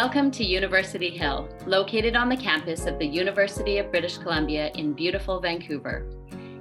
Welcome 0.00 0.30
to 0.30 0.44
University 0.44 1.10
Hill, 1.10 1.48
located 1.66 2.14
on 2.14 2.28
the 2.28 2.36
campus 2.36 2.86
of 2.86 3.00
the 3.00 3.04
University 3.04 3.78
of 3.78 3.90
British 3.90 4.16
Columbia 4.16 4.70
in 4.76 4.92
beautiful 4.92 5.40
Vancouver. 5.40 6.06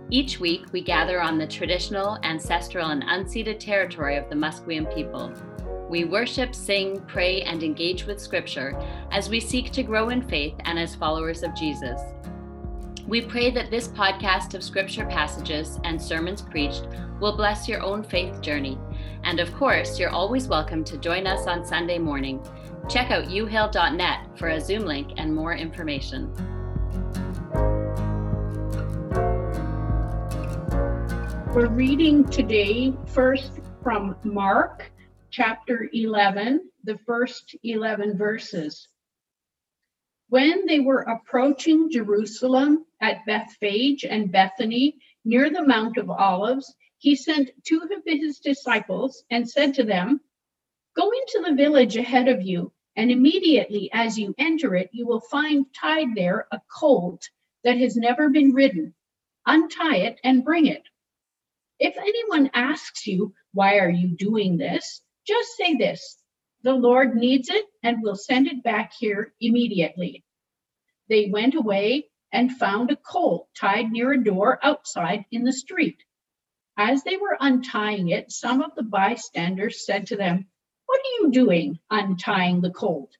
Each 0.09 0.39
week, 0.39 0.65
we 0.71 0.81
gather 0.81 1.21
on 1.21 1.37
the 1.37 1.45
traditional, 1.45 2.17
ancestral, 2.23 2.89
and 2.89 3.03
unceded 3.03 3.59
territory 3.59 4.17
of 4.17 4.27
the 4.31 4.35
Musqueam 4.35 4.91
people. 4.91 5.31
We 5.87 6.03
worship, 6.05 6.55
sing, 6.55 6.99
pray, 7.01 7.43
and 7.43 7.61
engage 7.61 8.05
with 8.05 8.19
Scripture 8.19 8.75
as 9.11 9.29
we 9.29 9.39
seek 9.39 9.71
to 9.73 9.83
grow 9.83 10.09
in 10.09 10.27
faith 10.27 10.55
and 10.65 10.79
as 10.79 10.95
followers 10.95 11.43
of 11.43 11.53
Jesus. 11.53 12.01
We 13.07 13.21
pray 13.21 13.51
that 13.51 13.71
this 13.71 13.87
podcast 13.87 14.53
of 14.53 14.63
Scripture 14.63 15.05
passages 15.05 15.79
and 15.85 16.01
sermons 16.01 16.41
preached 16.41 16.87
will 17.19 17.35
bless 17.35 17.67
your 17.67 17.81
own 17.81 18.03
faith 18.03 18.41
journey. 18.41 18.77
And 19.23 19.39
of 19.39 19.53
course, 19.55 19.97
you're 19.97 20.09
always 20.09 20.47
welcome 20.47 20.83
to 20.83 20.97
join 20.97 21.25
us 21.25 21.47
on 21.47 21.65
Sunday 21.65 21.97
morning 21.97 22.41
Check 22.89 23.11
out 23.11 23.25
uhill.net 23.25 24.37
for 24.37 24.47
a 24.47 24.61
Zoom 24.61 24.85
link 24.85 25.11
and 25.17 25.35
more 25.35 25.53
information. 25.53 26.31
We're 31.53 31.67
reading 31.67 32.23
today 32.29 32.93
first 33.07 33.59
from 33.83 34.15
Mark 34.23 34.89
chapter 35.31 35.89
11, 35.91 36.69
the 36.85 36.97
first 37.05 37.57
11 37.63 38.17
verses. 38.17 38.87
When 40.29 40.65
they 40.65 40.81
were 40.81 41.01
approaching 41.01 41.89
Jerusalem 41.89 42.85
at 42.99 43.25
Bethphage 43.25 44.03
and 44.03 44.31
Bethany 44.31 44.99
near 45.23 45.49
the 45.49 45.65
Mount 45.65 45.97
of 45.97 46.09
Olives, 46.09 46.75
he 46.97 47.15
sent 47.15 47.51
two 47.63 47.81
of 47.81 47.91
his 48.05 48.39
disciples 48.39 49.23
and 49.29 49.49
said 49.49 49.75
to 49.75 49.83
them, 49.83 50.19
Go 50.95 51.11
into 51.11 51.45
the 51.47 51.55
village 51.55 51.95
ahead 51.95 52.27
of 52.27 52.41
you 52.41 52.73
and 52.97 53.11
immediately 53.11 53.89
as 53.93 54.17
you 54.17 54.33
enter 54.37 54.75
it, 54.75 54.89
you 54.91 55.05
will 55.05 55.21
find 55.21 55.67
tied 55.73 56.15
there 56.15 56.47
a 56.51 56.59
colt 56.79 57.29
that 57.63 57.77
has 57.77 57.95
never 57.95 58.27
been 58.29 58.53
ridden. 58.53 58.95
Untie 59.45 59.97
it 59.97 60.19
and 60.23 60.43
bring 60.43 60.65
it. 60.65 60.83
If 61.79 61.95
anyone 61.95 62.49
asks 62.53 63.05
you, 63.05 63.33
Why 63.53 63.77
are 63.77 63.89
you 63.89 64.09
doing 64.17 64.57
this? 64.57 65.01
just 65.25 65.55
say 65.55 65.75
this 65.75 66.17
The 66.63 66.73
Lord 66.73 67.15
needs 67.15 67.49
it 67.49 67.65
and 67.83 68.01
will 68.01 68.15
send 68.15 68.47
it 68.47 68.63
back 68.63 68.93
here 68.97 69.33
immediately. 69.39 70.23
They 71.09 71.29
went 71.29 71.55
away 71.55 72.09
and 72.31 72.57
found 72.57 72.91
a 72.91 72.95
colt 72.95 73.47
tied 73.55 73.91
near 73.91 74.11
a 74.11 74.23
door 74.23 74.59
outside 74.63 75.25
in 75.31 75.43
the 75.43 75.53
street. 75.53 76.03
As 76.77 77.03
they 77.03 77.17
were 77.17 77.37
untying 77.39 78.09
it, 78.09 78.31
some 78.31 78.61
of 78.61 78.75
the 78.75 78.83
bystanders 78.83 79.85
said 79.85 80.07
to 80.07 80.15
them, 80.15 80.47
what 80.85 80.99
are 80.99 81.23
you 81.23 81.31
doing 81.31 81.79
untying 81.89 82.61
the 82.61 82.71
colt? 82.71 83.11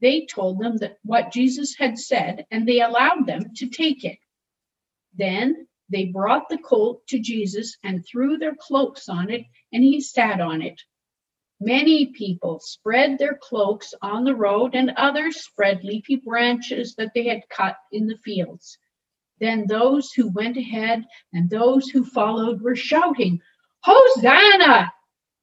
They 0.00 0.26
told 0.26 0.60
them 0.60 0.78
that 0.78 0.98
what 1.02 1.32
Jesus 1.32 1.76
had 1.76 1.98
said, 1.98 2.46
and 2.50 2.66
they 2.66 2.80
allowed 2.80 3.26
them 3.26 3.54
to 3.56 3.68
take 3.68 4.04
it. 4.04 4.18
Then 5.14 5.66
they 5.90 6.06
brought 6.06 6.48
the 6.48 6.58
colt 6.58 7.06
to 7.08 7.18
Jesus 7.18 7.76
and 7.82 8.04
threw 8.04 8.38
their 8.38 8.54
cloaks 8.54 9.08
on 9.08 9.30
it, 9.30 9.44
and 9.72 9.82
he 9.82 10.00
sat 10.00 10.40
on 10.40 10.62
it. 10.62 10.80
Many 11.60 12.06
people 12.06 12.58
spread 12.60 13.18
their 13.18 13.36
cloaks 13.36 13.92
on 14.00 14.24
the 14.24 14.34
road, 14.34 14.74
and 14.74 14.92
others 14.96 15.44
spread 15.44 15.84
leafy 15.84 16.16
branches 16.16 16.94
that 16.94 17.12
they 17.14 17.24
had 17.24 17.48
cut 17.50 17.76
in 17.92 18.06
the 18.06 18.16
fields. 18.16 18.78
Then 19.40 19.66
those 19.66 20.10
who 20.12 20.30
went 20.30 20.56
ahead 20.56 21.04
and 21.34 21.50
those 21.50 21.88
who 21.88 22.04
followed 22.04 22.62
were 22.62 22.76
shouting, 22.76 23.40
Hosanna! 23.80 24.90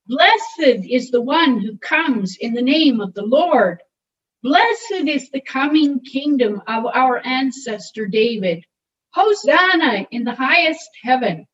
Blessed 0.07 0.85
is 0.89 1.11
the 1.11 1.21
one 1.21 1.59
who 1.59 1.77
comes 1.77 2.37
in 2.37 2.53
the 2.53 2.61
name 2.61 2.99
of 3.01 3.13
the 3.13 3.25
Lord. 3.25 3.83
Blessed 4.41 5.07
is 5.07 5.29
the 5.29 5.41
coming 5.41 5.99
kingdom 5.99 6.61
of 6.67 6.85
our 6.85 7.23
ancestor 7.25 8.07
David. 8.07 8.63
Hosanna 9.13 10.07
in 10.11 10.23
the 10.23 10.33
highest 10.33 10.89
heaven. 11.03 11.45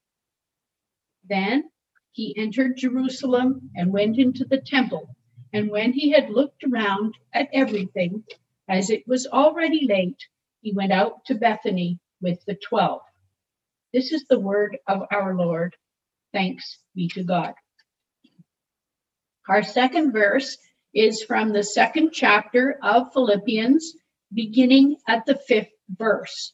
Then 1.27 1.69
he 2.13 2.35
entered 2.37 2.77
Jerusalem 2.77 3.71
and 3.75 3.91
went 3.91 4.17
into 4.17 4.45
the 4.45 4.61
temple. 4.61 5.15
And 5.51 5.69
when 5.69 5.93
he 5.93 6.11
had 6.11 6.29
looked 6.29 6.63
around 6.63 7.15
at 7.33 7.49
everything, 7.53 8.23
as 8.69 8.89
it 8.89 9.03
was 9.07 9.27
already 9.27 9.87
late, 9.87 10.19
he 10.61 10.73
went 10.73 10.91
out 10.93 11.25
to 11.25 11.35
Bethany 11.35 11.99
with 12.21 12.39
the 12.45 12.55
twelve. 12.55 13.01
This 13.93 14.11
is 14.11 14.25
the 14.29 14.39
word 14.39 14.77
of 14.87 15.03
our 15.11 15.35
Lord. 15.35 15.75
Thanks 16.31 16.79
be 16.95 17.09
to 17.09 17.23
God. 17.23 17.53
Our 19.49 19.63
second 19.63 20.13
verse 20.13 20.57
is 20.93 21.23
from 21.23 21.51
the 21.51 21.63
second 21.63 22.11
chapter 22.13 22.77
of 22.81 23.11
Philippians, 23.13 23.93
beginning 24.33 24.97
at 25.07 25.25
the 25.25 25.35
fifth 25.35 25.71
verse. 25.89 26.53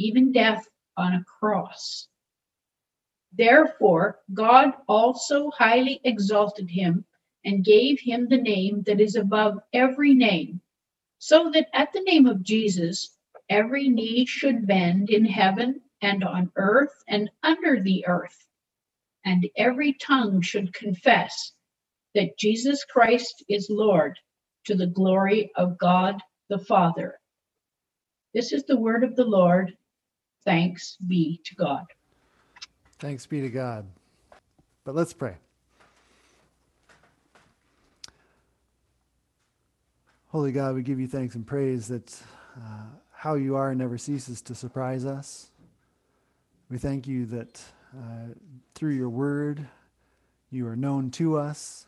even 0.00 0.32
death 0.32 0.66
on 0.96 1.14
a 1.14 1.24
cross. 1.24 2.08
Therefore, 3.32 4.20
God 4.34 4.72
also 4.88 5.50
highly 5.50 6.00
exalted 6.04 6.68
him 6.68 7.04
and 7.44 7.64
gave 7.64 8.00
him 8.00 8.28
the 8.28 8.40
name 8.40 8.82
that 8.82 9.00
is 9.00 9.16
above 9.16 9.58
every 9.72 10.14
name, 10.14 10.60
so 11.18 11.50
that 11.50 11.68
at 11.74 11.92
the 11.92 12.00
name 12.00 12.26
of 12.26 12.42
Jesus, 12.42 13.16
every 13.48 13.88
knee 13.88 14.26
should 14.26 14.66
bend 14.66 15.10
in 15.10 15.24
heaven 15.24 15.80
and 16.02 16.24
on 16.24 16.50
earth 16.56 17.04
and 17.08 17.30
under 17.42 17.80
the 17.80 18.06
earth, 18.06 18.46
and 19.24 19.48
every 19.56 19.92
tongue 19.94 20.40
should 20.40 20.72
confess 20.72 21.52
that 22.14 22.38
Jesus 22.38 22.84
Christ 22.84 23.44
is 23.48 23.70
Lord 23.70 24.18
to 24.64 24.74
the 24.74 24.86
glory 24.86 25.50
of 25.56 25.78
God 25.78 26.20
the 26.48 26.58
Father. 26.58 27.20
This 28.34 28.52
is 28.52 28.64
the 28.64 28.76
word 28.78 29.04
of 29.04 29.16
the 29.16 29.24
Lord. 29.24 29.76
Thanks 30.44 30.96
be 31.06 31.40
to 31.44 31.54
God. 31.54 31.84
Thanks 32.98 33.26
be 33.26 33.40
to 33.40 33.48
God. 33.48 33.86
But 34.84 34.94
let's 34.94 35.12
pray. 35.12 35.36
Holy 40.28 40.52
God, 40.52 40.74
we 40.74 40.82
give 40.82 41.00
you 41.00 41.08
thanks 41.08 41.34
and 41.34 41.46
praise 41.46 41.88
that 41.88 42.14
uh, 42.56 42.84
how 43.12 43.34
you 43.34 43.56
are 43.56 43.74
never 43.74 43.98
ceases 43.98 44.40
to 44.42 44.54
surprise 44.54 45.04
us. 45.04 45.50
We 46.70 46.78
thank 46.78 47.06
you 47.06 47.26
that 47.26 47.60
uh, 47.96 48.34
through 48.74 48.92
your 48.92 49.08
word 49.08 49.66
you 50.50 50.66
are 50.66 50.76
known 50.76 51.10
to 51.12 51.36
us. 51.36 51.86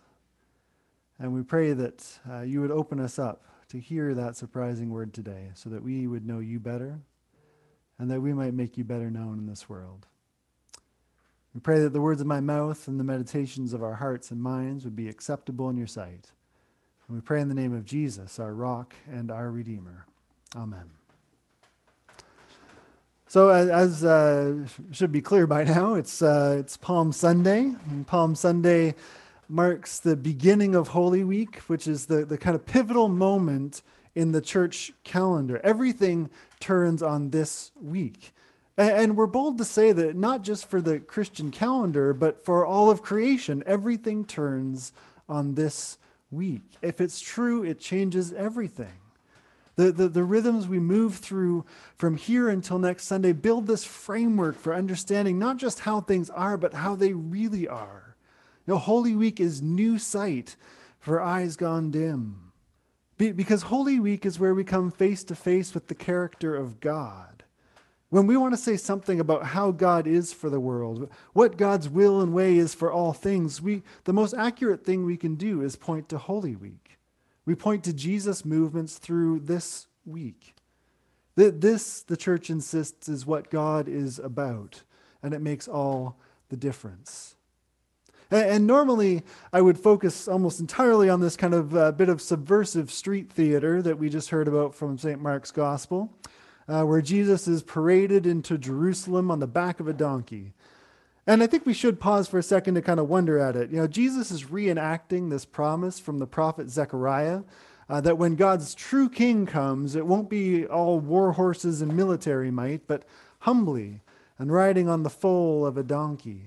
And 1.19 1.33
we 1.33 1.43
pray 1.43 1.73
that 1.73 2.19
uh, 2.31 2.41
you 2.41 2.61
would 2.61 2.71
open 2.71 3.01
us 3.01 3.19
up 3.19 3.45
to 3.69 3.79
hear 3.79 4.13
that 4.15 4.37
surprising 4.37 4.91
word 4.91 5.15
today 5.15 5.51
so 5.55 5.71
that 5.71 5.83
we 5.83 6.07
would 6.07 6.27
know 6.27 6.41
you 6.41 6.59
better 6.59 7.01
and 8.03 8.11
that 8.11 8.21
we 8.21 8.33
might 8.33 8.53
make 8.53 8.77
you 8.77 8.83
better 8.83 9.13
known 9.13 9.39
in 9.39 9.47
this 9.47 9.69
world. 9.69 10.09
We 11.55 11.61
pray 11.61 11.79
that 11.79 11.93
the 11.93 12.01
words 12.01 12.21
of 12.21 12.27
my 12.27 12.41
mouth 12.41 12.89
and 12.89 12.99
the 12.99 13.05
meditations 13.05 13.73
of 13.73 13.81
our 13.81 13.95
hearts 13.95 14.33
and 14.33 14.43
minds 14.43 14.83
would 14.83 14.97
be 14.97 15.09
acceptable 15.09 15.71
in 15.71 15.77
your 15.77 15.87
sight. 15.87 16.33
And 17.07 17.17
we 17.17 17.21
pray 17.21 17.41
in 17.41 17.49
the 17.49 17.55
name 17.55 17.73
of 17.73 17.85
Jesus, 17.85 18.41
our 18.41 18.55
rock 18.55 18.97
and 19.09 19.31
our 19.31 19.53
Redeemer. 19.53 20.05
Amen. 20.57 20.91
So, 23.29 23.51
as 23.51 24.03
uh, 24.03 24.67
should 24.91 25.13
be 25.13 25.23
clear 25.23 25.47
by 25.47 25.63
now, 25.63 25.95
it's 25.95 26.23
uh, 26.23 26.57
it's 26.59 26.77
Palm 26.77 27.13
Sunday. 27.13 27.73
And 27.89 28.05
Palm 28.05 28.35
Sunday 28.35 28.97
marks 29.49 30.01
the 30.01 30.17
beginning 30.17 30.75
of 30.75 30.89
Holy 30.89 31.23
Week, 31.23 31.59
which 31.69 31.87
is 31.87 32.07
the, 32.07 32.25
the 32.25 32.37
kind 32.37 32.57
of 32.57 32.67
pivotal 32.67 33.09
moment 33.09 33.83
in 34.15 34.33
the 34.33 34.41
church 34.41 34.93
calendar. 35.05 35.61
Everything 35.65 36.31
turns 36.61 37.03
on 37.03 37.31
this 37.31 37.71
week. 37.81 38.33
And 38.77 39.17
we're 39.17 39.27
bold 39.27 39.59
to 39.59 39.65
say 39.65 39.93
that 39.93 40.17
not 40.17 40.43
just 40.43 40.69
for 40.69 40.81
the 40.81 40.99
Christian 40.99 41.51
calendar, 41.51 42.15
but 42.15 42.45
for 42.45 42.65
all 42.65 42.91
of 42.91 43.03
creation, 43.03 43.63
everything 43.67 44.25
turns 44.25 44.93
on 45.29 45.55
this 45.55 45.99
week. 46.31 46.63
If 46.81 47.01
it's 47.01 47.21
true, 47.21 47.63
it 47.63 47.79
changes 47.79 48.33
everything. 48.33 48.95
The, 49.77 49.93
the, 49.93 50.09
the 50.09 50.25
rhythms 50.25 50.69
we 50.69 50.79
move 50.79 51.17
through 51.17 51.65
from 51.97 52.17
here 52.17 52.49
until 52.49 52.79
next 52.79 53.05
Sunday 53.05 53.33
build 53.33 53.67
this 53.67 53.85
framework 53.85 54.59
for 54.59 54.75
understanding 54.75 55.39
not 55.39 55.57
just 55.57 55.81
how 55.81 56.01
things 56.01 56.29
are, 56.31 56.57
but 56.57 56.75
how 56.75 56.95
they 56.95 57.13
really 57.13 57.69
are. 57.69 58.17
You 58.67 58.75
know, 58.75 58.79
Holy 58.79 59.15
Week 59.15 59.41
is 59.41 59.63
new 59.63 59.99
sight 59.99 60.57
for 61.01 61.21
eyes 61.21 61.57
gone 61.57 61.91
dim. 61.91 62.42
Be- 63.23 63.31
because 63.31 63.63
Holy 63.63 64.01
Week 64.01 64.27
is 64.27 64.41
where 64.41 64.53
we 64.53 64.65
come 64.65 64.91
face 64.91 65.23
to 65.23 65.37
face 65.37 65.75
with 65.75 65.87
the 65.87 65.95
character 65.95 66.57
of 66.57 66.81
God. 66.81 67.45
When 68.09 68.27
we 68.27 68.37
want 68.37 68.53
to 68.53 68.59
say 68.59 68.77
something 68.77 69.21
about 69.21 69.45
how 69.45 69.71
God 69.71 70.09
is 70.09 70.33
for 70.33 70.51
the 70.51 70.59
world, 70.59 71.09
what 71.33 71.57
God's 71.57 71.89
will 71.89 72.21
and 72.21 72.35
way 72.35 72.57
is 72.57 72.75
for 72.75 72.91
all 72.91 73.13
things, 73.13 73.63
we, 73.63 73.85
the 74.07 74.13
most 74.13 74.35
accurate 74.35 74.85
thing 74.85 75.05
we 75.05 75.17
can 75.17 75.37
do 75.37 75.63
is 75.63 75.77
point 75.77 76.09
to 76.09 76.19
Holy 76.19 76.57
Week. 76.57 76.99
We 77.47 77.55
point 77.55 77.85
to 77.85 77.93
Jesus' 77.93 78.45
movements 78.45 78.99
through 78.99 79.39
this 79.45 79.87
week. 80.05 80.57
This, 81.37 82.03
the 82.03 82.17
church 82.17 82.51
insists, 82.51 83.09
is 83.09 83.25
what 83.25 83.51
God 83.51 83.87
is 83.89 84.19
about, 84.19 84.83
and 85.23 85.33
it 85.33 85.41
makes 85.41 85.69
all 85.69 86.19
the 86.49 86.57
difference. 86.57 87.37
And 88.33 88.67
normally, 88.67 89.25
I 89.53 89.61
would 89.61 89.79
focus 89.79 90.27
almost 90.27 90.59
entirely 90.59 91.11
on 91.11 91.21
this 91.21 91.37
kind 91.37 91.53
of 91.53 91.77
uh, 91.77 91.93
bit 91.93 92.09
of 92.09 92.23
subversive 92.23 92.91
street 92.91 93.31
theater 93.31 93.83
that 93.83 93.99
we 93.99 94.09
just 94.09 94.31
heard 94.31 94.49
about 94.49 94.75
from 94.75 94.97
St. 94.97 95.21
Mark's 95.21 95.51
Gospel, 95.51 96.11
uh, 96.67 96.83
where 96.85 97.03
Jesus 97.03 97.47
is 97.47 97.63
paraded 97.63 98.27
into 98.27 98.57
Jerusalem 98.57 99.31
on 99.31 99.41
the 99.41 99.47
back 99.47 99.81
of 99.81 99.87
a 99.87 99.93
donkey. 99.93 100.55
And 101.27 101.43
I 101.43 101.47
think 101.47 101.67
we 101.67 101.75
should 101.75 102.01
pause 102.01 102.27
for 102.27 102.39
a 102.39 102.43
second 102.43 102.75
to 102.77 102.81
kind 102.81 102.99
of 102.99 103.07
wonder 103.07 103.39
at 103.39 103.55
it. 103.55 103.71
You 103.71 103.77
know, 103.77 103.87
Jesus 103.87 104.31
is 104.31 104.45
reenacting 104.45 105.29
this 105.29 105.45
promise 105.45 106.01
from 106.01 106.19
the 106.19 106.27
prophet 106.27 106.71
Zechariah 106.71 107.43
uh, 107.91 108.01
that 108.01 108.17
when 108.17 108.37
God's 108.37 108.75
true 108.75 109.11
king 109.11 109.45
comes, 109.45 109.95
it 109.95 110.07
won't 110.07 110.31
be 110.31 110.67
all 110.67 110.99
war 111.01 111.33
horses 111.33 111.83
and 111.83 111.95
military 111.95 112.51
might, 112.51 112.87
but 112.87 113.05
humbly 113.41 114.01
and 114.39 114.51
riding 114.51 114.89
on 114.89 115.03
the 115.03 115.11
foal 115.11 115.67
of 115.67 115.77
a 115.77 115.83
donkey. 115.83 116.47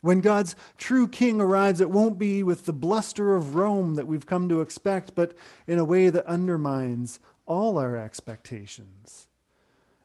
When 0.00 0.20
God's 0.20 0.54
true 0.76 1.08
king 1.08 1.40
arrives, 1.40 1.80
it 1.80 1.90
won't 1.90 2.18
be 2.18 2.42
with 2.42 2.66
the 2.66 2.72
bluster 2.72 3.34
of 3.34 3.54
Rome 3.54 3.96
that 3.96 4.06
we've 4.06 4.26
come 4.26 4.48
to 4.48 4.60
expect, 4.60 5.14
but 5.14 5.36
in 5.66 5.78
a 5.78 5.84
way 5.84 6.08
that 6.10 6.26
undermines 6.26 7.18
all 7.46 7.78
our 7.78 7.96
expectations. 7.96 9.26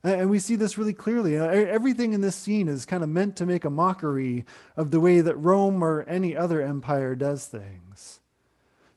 And 0.04 0.30
we 0.30 0.40
see 0.40 0.58
this 0.58 0.78
really 0.78 0.94
clearly. 0.94 1.38
Uh, 1.38 1.46
everything 1.46 2.12
in 2.12 2.22
this 2.22 2.36
scene 2.36 2.68
is 2.68 2.86
kind 2.86 3.04
of 3.04 3.10
meant 3.10 3.38
to 3.38 3.46
make 3.46 3.64
a 3.64 3.70
mockery 3.70 4.46
of 4.76 4.92
the 4.92 5.00
way 5.00 5.22
that 5.22 5.36
Rome 5.36 5.82
or 5.82 6.04
any 6.04 6.36
other 6.36 6.62
empire 6.62 7.16
does 7.16 7.46
things. 7.46 8.20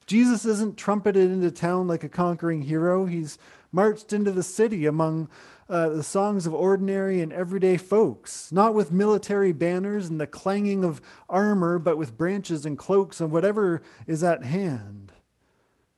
Jesus 0.06 0.44
isn't 0.44 0.76
trumpeted 0.76 1.30
into 1.30 1.50
town 1.50 1.86
like 1.86 2.02
a 2.02 2.08
conquering 2.08 2.62
hero. 2.62 3.06
He's 3.06 3.38
marched 3.70 4.12
into 4.12 4.32
the 4.32 4.42
city 4.42 4.86
among 4.86 5.28
uh, 5.68 5.88
the 5.88 6.02
songs 6.02 6.46
of 6.46 6.54
ordinary 6.54 7.20
and 7.20 7.32
everyday 7.32 7.76
folks, 7.76 8.52
not 8.52 8.74
with 8.74 8.92
military 8.92 9.52
banners 9.52 10.08
and 10.08 10.20
the 10.20 10.26
clanging 10.26 10.84
of 10.84 11.00
armor, 11.28 11.78
but 11.78 11.98
with 11.98 12.16
branches 12.16 12.64
and 12.64 12.78
cloaks 12.78 13.20
and 13.20 13.30
whatever 13.32 13.82
is 14.06 14.22
at 14.22 14.44
hand. 14.44 15.12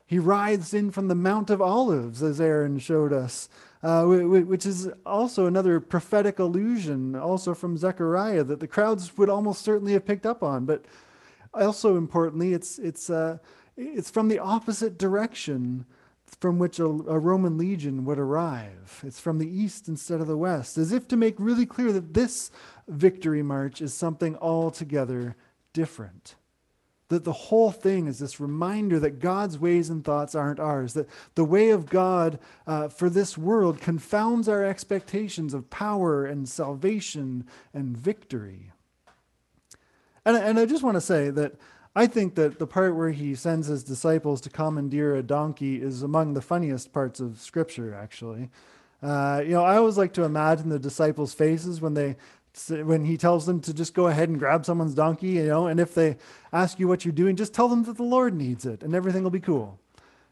He 0.06 0.18
rides 0.18 0.72
in 0.72 0.90
from 0.90 1.08
the 1.08 1.14
Mount 1.14 1.50
of 1.50 1.60
Olives, 1.60 2.22
as 2.22 2.40
Aaron 2.40 2.78
showed 2.78 3.12
us, 3.12 3.50
uh, 3.82 4.04
which 4.06 4.64
is 4.64 4.88
also 5.04 5.44
another 5.44 5.80
prophetic 5.80 6.38
allusion, 6.38 7.14
also 7.14 7.52
from 7.52 7.76
Zechariah, 7.76 8.44
that 8.44 8.60
the 8.60 8.66
crowds 8.66 9.18
would 9.18 9.28
almost 9.28 9.62
certainly 9.62 9.92
have 9.92 10.06
picked 10.06 10.24
up 10.24 10.42
on. 10.42 10.64
But 10.64 10.86
also 11.52 11.98
importantly, 11.98 12.54
it's, 12.54 12.78
it's, 12.78 13.10
uh, 13.10 13.36
it's 13.76 14.10
from 14.10 14.28
the 14.28 14.38
opposite 14.38 14.98
direction 14.98 15.84
from 16.40 16.58
which 16.58 16.78
a, 16.78 16.84
a, 16.84 17.18
Roman 17.18 17.58
legion 17.58 18.04
would 18.04 18.18
arrive. 18.18 19.02
It's 19.04 19.20
from 19.20 19.38
the 19.38 19.48
east 19.48 19.88
instead 19.88 20.20
of 20.20 20.26
the 20.26 20.36
west, 20.36 20.78
as 20.78 20.92
if 20.92 21.08
to 21.08 21.16
make 21.16 21.34
really 21.38 21.66
clear 21.66 21.92
that 21.92 22.14
this 22.14 22.50
victory 22.86 23.42
march 23.42 23.80
is 23.80 23.94
something 23.94 24.36
altogether 24.36 25.36
different. 25.72 26.36
That 27.08 27.24
the 27.24 27.32
whole 27.32 27.70
thing 27.70 28.06
is 28.06 28.18
this 28.18 28.38
reminder 28.38 29.00
that 29.00 29.18
God's 29.18 29.58
ways 29.58 29.88
and 29.88 30.04
thoughts 30.04 30.34
aren't 30.34 30.60
ours, 30.60 30.92
that 30.94 31.08
the 31.34 31.44
way 31.44 31.70
of 31.70 31.86
God 31.86 32.38
uh, 32.66 32.88
for 32.88 33.08
this 33.08 33.38
world 33.38 33.80
confounds 33.80 34.48
our 34.48 34.62
expectations 34.62 35.54
of 35.54 35.70
power 35.70 36.26
and 36.26 36.48
salvation 36.48 37.46
and 37.72 37.96
victory. 37.96 38.72
And, 40.24 40.36
and 40.36 40.58
I 40.58 40.66
just 40.66 40.82
want 40.82 40.96
to 40.96 41.00
say 41.00 41.30
that 41.30 41.54
I 41.94 42.06
think 42.06 42.34
that 42.36 42.58
the 42.58 42.66
part 42.66 42.94
where 42.94 43.10
he 43.10 43.34
sends 43.34 43.66
his 43.66 43.82
disciples 43.82 44.40
to 44.42 44.50
commandeer 44.50 45.14
a 45.14 45.22
donkey 45.22 45.82
is 45.82 46.02
among 46.02 46.34
the 46.34 46.42
funniest 46.42 46.92
parts 46.92 47.20
of 47.20 47.40
Scripture, 47.40 47.94
actually. 47.94 48.50
Uh, 49.02 49.42
you 49.44 49.50
know, 49.50 49.64
I 49.64 49.76
always 49.76 49.96
like 49.96 50.12
to 50.14 50.24
imagine 50.24 50.68
the 50.68 50.78
disciples' 50.78 51.34
faces 51.34 51.80
when 51.80 51.94
they 51.94 52.16
when 52.68 53.04
he 53.04 53.16
tells 53.16 53.46
them 53.46 53.60
to 53.60 53.72
just 53.72 53.94
go 53.94 54.08
ahead 54.08 54.28
and 54.28 54.38
grab 54.38 54.64
someone's 54.64 54.94
donkey, 54.94 55.28
you 55.28 55.46
know, 55.46 55.68
and 55.68 55.78
if 55.78 55.94
they 55.94 56.16
ask 56.52 56.80
you 56.80 56.88
what 56.88 57.04
you're 57.04 57.12
doing, 57.12 57.36
just 57.36 57.54
tell 57.54 57.68
them 57.68 57.84
that 57.84 57.96
the 57.96 58.02
Lord 58.02 58.34
needs 58.34 58.66
it 58.66 58.82
and 58.82 58.94
everything 58.94 59.22
will 59.22 59.30
be 59.30 59.38
cool. 59.38 59.78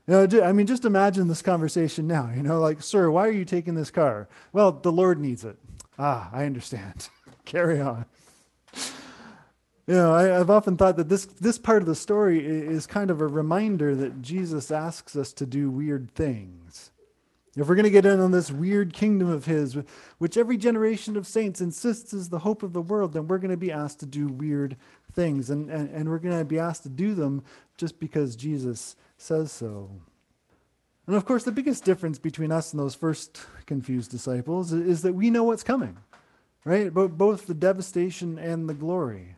You 0.08 0.26
know, 0.26 0.42
I 0.42 0.52
mean, 0.52 0.66
just 0.66 0.84
imagine 0.84 1.28
this 1.28 1.42
conversation 1.42 2.06
now. 2.06 2.30
You 2.34 2.42
know, 2.42 2.58
like, 2.60 2.82
sir, 2.82 3.10
why 3.10 3.26
are 3.26 3.32
you 3.32 3.44
taking 3.44 3.74
this 3.74 3.90
car? 3.90 4.28
Well, 4.52 4.72
the 4.72 4.92
Lord 4.92 5.20
needs 5.20 5.44
it. 5.44 5.56
Ah, 5.98 6.30
I 6.32 6.44
understand. 6.44 7.08
Carry 7.44 7.80
on. 7.80 8.06
You 9.86 9.94
know, 9.94 10.12
I, 10.12 10.24
have 10.24 10.50
often 10.50 10.76
thought 10.76 10.96
that 10.96 11.08
this, 11.08 11.26
this 11.26 11.58
part 11.58 11.80
of 11.80 11.86
the 11.86 11.94
story 11.94 12.44
is 12.44 12.88
kind 12.88 13.08
of 13.08 13.20
a 13.20 13.26
reminder 13.26 13.94
that 13.94 14.20
Jesus 14.20 14.72
asks 14.72 15.14
us 15.14 15.32
to 15.34 15.46
do 15.46 15.70
weird 15.70 16.10
things. 16.12 16.90
If 17.56 17.68
we're 17.68 17.76
going 17.76 17.84
to 17.84 17.90
get 17.90 18.04
in 18.04 18.18
on 18.18 18.32
this 18.32 18.50
weird 18.50 18.92
kingdom 18.92 19.30
of 19.30 19.46
His, 19.46 19.78
which 20.18 20.36
every 20.36 20.56
generation 20.56 21.16
of 21.16 21.26
saints 21.26 21.60
insists 21.60 22.12
is 22.12 22.28
the 22.28 22.40
hope 22.40 22.64
of 22.64 22.72
the 22.72 22.82
world, 22.82 23.12
then 23.12 23.28
we're 23.28 23.38
going 23.38 23.52
to 23.52 23.56
be 23.56 23.70
asked 23.70 24.00
to 24.00 24.06
do 24.06 24.26
weird 24.26 24.76
things. 25.12 25.50
And, 25.50 25.70
and, 25.70 25.88
and 25.90 26.08
we're 26.08 26.18
going 26.18 26.38
to 26.38 26.44
be 26.44 26.58
asked 26.58 26.82
to 26.82 26.88
do 26.88 27.14
them 27.14 27.44
just 27.78 28.00
because 28.00 28.34
Jesus 28.34 28.96
says 29.16 29.52
so. 29.52 29.90
And 31.06 31.14
of 31.14 31.24
course, 31.24 31.44
the 31.44 31.52
biggest 31.52 31.84
difference 31.84 32.18
between 32.18 32.50
us 32.50 32.72
and 32.72 32.80
those 32.80 32.96
first 32.96 33.40
confused 33.66 34.10
disciples 34.10 34.72
is 34.72 35.02
that 35.02 35.14
we 35.14 35.30
know 35.30 35.44
what's 35.44 35.62
coming, 35.62 35.96
right? 36.64 36.92
Both 36.92 37.46
the 37.46 37.54
devastation 37.54 38.36
and 38.36 38.68
the 38.68 38.74
glory. 38.74 39.36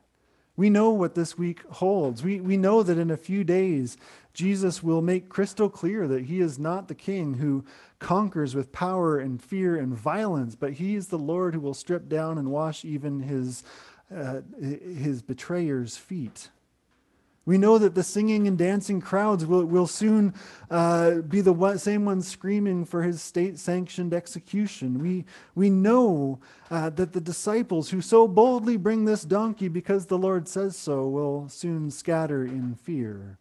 We 0.58 0.70
know 0.70 0.90
what 0.90 1.14
this 1.14 1.38
week 1.38 1.62
holds. 1.70 2.24
We, 2.24 2.40
we 2.40 2.56
know 2.56 2.82
that 2.82 2.98
in 2.98 3.12
a 3.12 3.16
few 3.16 3.44
days, 3.44 3.96
Jesus 4.34 4.82
will 4.82 5.00
make 5.00 5.28
crystal 5.28 5.70
clear 5.70 6.08
that 6.08 6.24
he 6.24 6.40
is 6.40 6.58
not 6.58 6.88
the 6.88 6.96
king 6.96 7.34
who 7.34 7.64
conquers 8.00 8.56
with 8.56 8.72
power 8.72 9.20
and 9.20 9.40
fear 9.40 9.76
and 9.76 9.96
violence, 9.96 10.56
but 10.56 10.72
he 10.72 10.96
is 10.96 11.06
the 11.06 11.16
Lord 11.16 11.54
who 11.54 11.60
will 11.60 11.74
strip 11.74 12.08
down 12.08 12.38
and 12.38 12.50
wash 12.50 12.84
even 12.84 13.20
his, 13.20 13.62
uh, 14.12 14.40
his 14.60 15.22
betrayer's 15.22 15.96
feet. 15.96 16.48
We 17.48 17.56
know 17.56 17.78
that 17.78 17.94
the 17.94 18.02
singing 18.02 18.46
and 18.46 18.58
dancing 18.58 19.00
crowds 19.00 19.46
will, 19.46 19.64
will 19.64 19.86
soon 19.86 20.34
uh, 20.70 21.22
be 21.22 21.40
the 21.40 21.78
same 21.78 22.04
ones 22.04 22.28
screaming 22.28 22.84
for 22.84 23.02
his 23.02 23.22
state 23.22 23.58
sanctioned 23.58 24.12
execution. 24.12 24.98
We, 24.98 25.24
we 25.54 25.70
know 25.70 26.40
uh, 26.70 26.90
that 26.90 27.14
the 27.14 27.22
disciples 27.22 27.88
who 27.88 28.02
so 28.02 28.28
boldly 28.28 28.76
bring 28.76 29.06
this 29.06 29.24
donkey 29.24 29.68
because 29.68 30.04
the 30.04 30.18
Lord 30.18 30.46
says 30.46 30.76
so 30.76 31.08
will 31.08 31.48
soon 31.48 31.90
scatter 31.90 32.44
in 32.44 32.74
fear. 32.74 33.38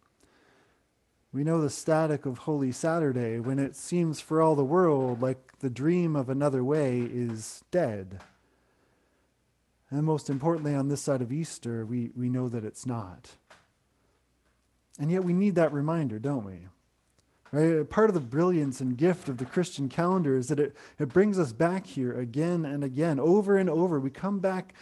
We 1.30 1.44
know 1.44 1.60
the 1.60 1.68
static 1.68 2.24
of 2.24 2.38
Holy 2.38 2.72
Saturday 2.72 3.38
when 3.40 3.58
it 3.58 3.76
seems 3.76 4.22
for 4.22 4.40
all 4.40 4.54
the 4.54 4.64
world 4.64 5.20
like 5.20 5.58
the 5.58 5.68
dream 5.68 6.16
of 6.16 6.30
another 6.30 6.64
way 6.64 7.00
is 7.00 7.62
dead. 7.70 8.20
And 9.90 10.04
most 10.04 10.30
importantly, 10.30 10.74
on 10.74 10.88
this 10.88 11.02
side 11.02 11.20
of 11.20 11.30
Easter, 11.30 11.84
we, 11.84 12.10
we 12.16 12.30
know 12.30 12.48
that 12.48 12.64
it's 12.64 12.86
not. 12.86 13.32
And 14.98 15.10
yet 15.10 15.24
we 15.24 15.32
need 15.32 15.54
that 15.54 15.72
reminder, 15.72 16.18
don't 16.18 16.44
we? 16.44 16.66
Right? 17.50 17.88
Part 17.88 18.10
of 18.10 18.14
the 18.14 18.20
brilliance 18.20 18.80
and 18.80 18.96
gift 18.96 19.28
of 19.28 19.38
the 19.38 19.44
Christian 19.44 19.88
calendar 19.88 20.36
is 20.36 20.48
that 20.48 20.60
it, 20.60 20.76
it 20.98 21.08
brings 21.08 21.38
us 21.38 21.52
back 21.52 21.86
here 21.86 22.18
again 22.18 22.64
and 22.64 22.84
again, 22.84 23.18
over 23.18 23.56
and 23.56 23.70
over. 23.70 23.98
We 23.98 24.10
come 24.10 24.40
back 24.40 24.74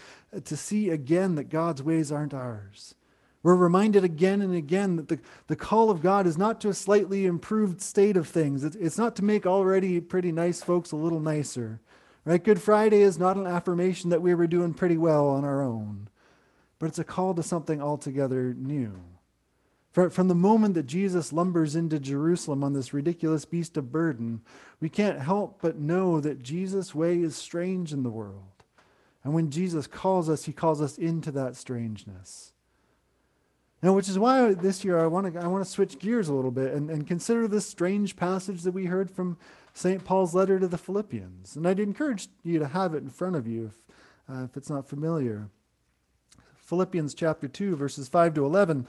to 0.45 0.57
see 0.57 0.91
again 0.91 1.37
that 1.37 1.45
God's 1.45 1.83
ways 1.83 2.11
aren't 2.11 2.35
ours. 2.35 2.95
We're 3.43 3.55
reminded 3.55 4.03
again 4.03 4.43
and 4.43 4.53
again 4.53 4.97
that 4.97 5.07
the, 5.07 5.21
the 5.47 5.55
call 5.55 5.91
of 5.91 6.03
God 6.03 6.27
is 6.27 6.37
not 6.37 6.61
to 6.63 6.69
a 6.69 6.75
slightly 6.75 7.27
improved 7.27 7.81
state 7.81 8.17
of 8.17 8.27
things. 8.27 8.65
It's, 8.65 8.75
it's 8.75 8.99
not 8.99 9.15
to 9.17 9.25
make 9.25 9.47
already 9.47 10.01
pretty 10.01 10.33
nice 10.33 10.65
folks 10.65 10.91
a 10.91 10.97
little 10.97 11.21
nicer. 11.21 11.81
Right? 12.25 12.43
Good 12.43 12.61
Friday 12.61 13.03
is 13.03 13.21
not 13.21 13.37
an 13.37 13.47
affirmation 13.47 14.11
that 14.11 14.23
we 14.23 14.35
were 14.35 14.49
doing 14.49 14.75
pretty 14.75 14.97
well 14.97 15.29
on 15.29 15.45
our 15.45 15.63
own, 15.63 16.09
but 16.81 16.87
it's 16.87 16.99
a 16.99 17.05
call 17.05 17.35
to 17.35 17.43
something 17.45 17.81
altogether 17.81 18.53
new. 18.53 19.01
From 19.97 20.29
the 20.29 20.35
moment 20.35 20.75
that 20.75 20.87
Jesus 20.87 21.33
lumbers 21.33 21.75
into 21.75 21.99
Jerusalem 21.99 22.63
on 22.63 22.75
this 22.75 22.93
ridiculous 22.93 23.47
beast 23.47 23.79
of 23.79 23.91
burden, 23.91 24.43
we 24.79 24.91
can't 24.91 25.23
help 25.23 25.63
but 25.63 25.79
know 25.79 26.21
that 26.21 26.43
Jesus' 26.43 26.95
way 26.95 27.23
is 27.23 27.35
strange 27.35 27.95
in 27.95 28.03
the 28.03 28.11
world. 28.11 28.43
And 29.25 29.33
when 29.33 29.51
Jesus 29.51 29.87
calls 29.87 30.29
us, 30.29 30.45
he 30.45 30.53
calls 30.53 30.83
us 30.83 30.99
into 30.99 31.31
that 31.31 31.57
strangeness. 31.57 32.53
Now, 33.83 33.95
which 33.95 34.11
is 34.11 34.19
why 34.19 34.53
this 34.53 34.85
year 34.85 35.01
I 35.01 35.07
want 35.07 35.33
to, 35.33 35.41
I 35.41 35.47
want 35.47 35.65
to 35.65 35.71
switch 35.71 35.99
gears 35.99 36.29
a 36.29 36.35
little 36.35 36.51
bit 36.51 36.75
and, 36.75 36.91
and 36.91 37.07
consider 37.07 37.49
this 37.49 37.67
strange 37.67 38.17
passage 38.17 38.65
that 38.65 38.73
we 38.73 38.85
heard 38.85 39.11
from 39.11 39.39
St. 39.73 40.05
Paul's 40.05 40.35
letter 40.35 40.61
to 40.61 40.69
the 40.69 40.77
Philippians. 40.77 41.57
And 41.57 41.67
I'd 41.67 41.81
encourage 41.81 42.29
you 42.43 42.59
to 42.59 42.69
have 42.69 42.93
it 42.93 43.03
in 43.03 43.09
front 43.09 43.37
of 43.37 43.47
you 43.47 43.73
if, 44.29 44.35
uh, 44.37 44.45
if 44.45 44.59
it's 44.59 44.69
not 44.69 44.87
familiar. 44.87 45.49
Philippians 46.57 47.15
chapter 47.15 47.49
2, 47.49 47.77
verses 47.77 48.09
5 48.09 48.35
to 48.35 48.45
11 48.45 48.87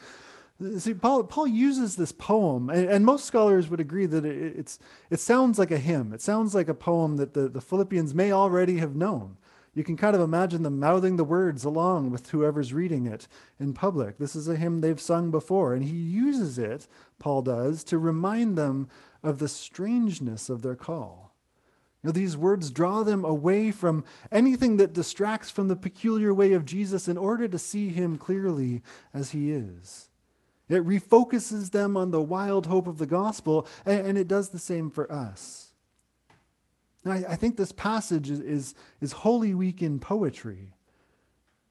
See, 0.80 0.96
Paul, 0.96 1.24
Paul 1.26 1.48
uses 1.48 1.96
this 1.96 2.12
poem, 2.12 2.72
and, 2.72 3.06
most 3.06 3.26
scholars 3.26 3.70
would 3.70 3.80
agree 3.80 4.08
that 4.08 4.26
it, 4.26 4.58
it's, 4.58 4.80
it 5.12 5.20
sounds 5.20 5.60
like 5.60 5.70
a 5.70 5.78
hymn. 5.78 6.14
It 6.14 6.22
sounds 6.22 6.56
like 6.56 6.68
a 6.68 6.74
poem 6.74 7.18
that 7.18 7.36
the, 7.36 7.48
the 7.48 7.62
Philippians 7.62 8.16
may 8.16 8.32
already 8.32 8.78
have 8.78 8.96
known. 8.96 9.38
You 9.76 9.84
can 9.84 9.98
kind 9.98 10.16
of 10.16 10.22
imagine 10.22 10.64
them 10.64 10.80
mouthing 10.80 11.18
the 11.18 11.24
words 11.24 11.64
along 11.64 12.10
with 12.10 12.32
whoever's 12.32 12.74
reading 12.74 13.06
it 13.06 13.28
in 13.60 13.74
public. 13.74 14.18
This 14.18 14.36
is 14.36 14.48
a 14.48 14.56
hymn 14.56 14.82
they've 14.82 15.00
sung 15.00 15.30
before, 15.30 15.76
and 15.76 15.86
he 15.86 15.96
uses 15.96 16.58
it, 16.58 16.88
Paul 17.20 17.44
does, 17.44 17.84
to 17.84 18.00
remind 18.00 18.58
them 18.58 18.90
of 19.22 19.38
the 19.38 19.48
strangeness 19.48 20.50
of 20.50 20.64
their 20.64 20.76
call. 20.76 21.36
You 22.02 22.08
know, 22.08 22.12
these 22.14 22.36
words 22.36 22.72
draw 22.72 23.04
them 23.04 23.24
away 23.24 23.70
from 23.70 24.04
anything 24.32 24.78
that 24.78 24.94
distracts 24.94 25.52
from 25.52 25.68
the 25.68 25.76
peculiar 25.76 26.34
way 26.34 26.54
of 26.54 26.66
Jesus 26.66 27.08
in 27.08 27.18
order 27.18 27.48
to 27.48 27.60
see 27.60 27.90
him 27.90 28.18
clearly 28.18 28.82
as 29.14 29.30
he 29.30 29.52
is. 29.52 30.10
It 30.70 30.86
refocuses 30.86 31.72
them 31.72 31.96
on 31.96 32.12
the 32.12 32.22
wild 32.22 32.66
hope 32.66 32.88
of 32.88 32.98
the 32.98 33.06
gospel, 33.06 33.68
and, 33.86 34.06
and 34.06 34.18
it 34.18 34.28
does 34.28 34.50
the 34.50 34.60
same 34.60 34.90
for 34.90 35.12
us. 35.12 35.68
I, 37.06 37.24
I, 37.30 37.36
think 37.36 37.56
this 37.56 37.72
passage 37.72 38.30
is, 38.30 38.40
is, 38.42 38.76
is 39.00 39.12
Holy 39.14 39.54
Week 39.54 39.82
in 39.82 40.00
poetry. 40.00 40.74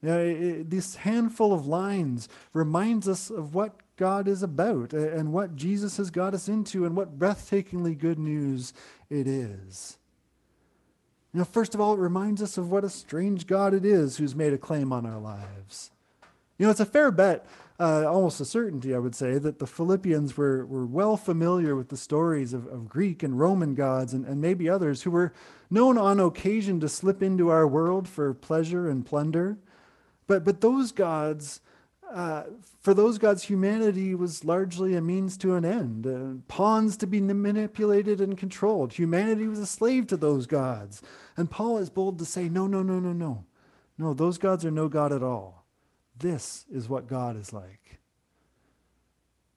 You 0.01 0.09
know, 0.09 0.19
it, 0.19 0.41
it, 0.41 0.69
this 0.69 0.95
handful 0.95 1.53
of 1.53 1.67
lines 1.67 2.27
reminds 2.53 3.07
us 3.07 3.29
of 3.29 3.53
what 3.53 3.75
God 3.97 4.27
is 4.27 4.43
about 4.43 4.93
and 4.93 5.33
what 5.33 5.55
Jesus 5.55 5.97
has 5.97 6.11
got 6.11 6.33
us 6.33 6.47
into 6.47 6.85
and 6.85 6.95
what 6.95 7.19
breathtakingly 7.19 7.97
good 7.97 8.19
news 8.19 8.73
it 9.09 9.27
is. 9.27 9.97
You 11.33 11.39
know, 11.39 11.45
first 11.45 11.75
of 11.75 11.81
all, 11.81 11.93
it 11.93 11.99
reminds 11.99 12.41
us 12.41 12.57
of 12.57 12.71
what 12.71 12.83
a 12.83 12.89
strange 12.89 13.47
God 13.47 13.73
it 13.73 13.85
is 13.85 14.17
who's 14.17 14.35
made 14.35 14.53
a 14.53 14.57
claim 14.57 14.93
on 14.93 15.05
our 15.05 15.19
lives. 15.19 15.91
You 16.57 16.65
know, 16.65 16.71
it's 16.71 16.79
a 16.79 16.85
fair 16.85 17.11
bet 17.11 17.45
uh, 17.79 18.05
almost 18.07 18.41
a 18.41 18.45
certainty, 18.45 18.95
I 18.95 18.99
would 18.99 19.13
say, 19.13 19.37
that 19.37 19.59
the 19.59 19.67
Philippians 19.67 20.35
were, 20.35 20.65
were 20.65 20.85
well 20.85 21.15
familiar 21.15 21.75
with 21.75 21.89
the 21.89 21.97
stories 21.97 22.53
of, 22.53 22.65
of 22.67 22.89
Greek 22.89 23.21
and 23.21 23.39
Roman 23.39 23.75
gods 23.75 24.13
and, 24.13 24.25
and 24.25 24.41
maybe 24.41 24.67
others 24.67 25.03
who 25.03 25.11
were 25.11 25.31
known 25.69 25.97
on 25.97 26.19
occasion 26.19 26.79
to 26.79 26.89
slip 26.89 27.21
into 27.21 27.49
our 27.49 27.67
world 27.67 28.07
for 28.07 28.33
pleasure 28.33 28.89
and 28.89 29.05
plunder. 29.05 29.57
But, 30.25 30.43
but 30.43 30.61
those 30.61 30.91
gods, 30.91 31.61
uh, 32.11 32.43
for 32.81 32.95
those 32.95 33.19
gods, 33.19 33.43
humanity 33.43 34.15
was 34.15 34.43
largely 34.43 34.95
a 34.95 35.01
means 35.01 35.37
to 35.37 35.53
an 35.53 35.63
end, 35.63 36.07
uh, 36.07 36.41
pawns 36.47 36.97
to 36.97 37.07
be 37.07 37.21
manipulated 37.21 38.21
and 38.21 38.37
controlled. 38.37 38.93
Humanity 38.93 39.47
was 39.47 39.59
a 39.59 39.67
slave 39.67 40.07
to 40.07 40.17
those 40.17 40.47
gods. 40.47 41.03
And 41.35 41.51
Paul 41.51 41.77
is 41.77 41.91
bold 41.91 42.17
to 42.19 42.25
say, 42.25 42.49
no, 42.49 42.65
no, 42.65 42.81
no, 42.81 42.99
no, 42.99 43.13
no. 43.13 43.45
No, 43.99 44.13
those 44.13 44.37
gods 44.37 44.65
are 44.65 44.71
no 44.71 44.87
God 44.87 45.11
at 45.11 45.23
all. 45.23 45.56
This 46.19 46.65
is 46.71 46.89
what 46.89 47.07
God 47.07 47.37
is 47.37 47.53
like. 47.53 47.99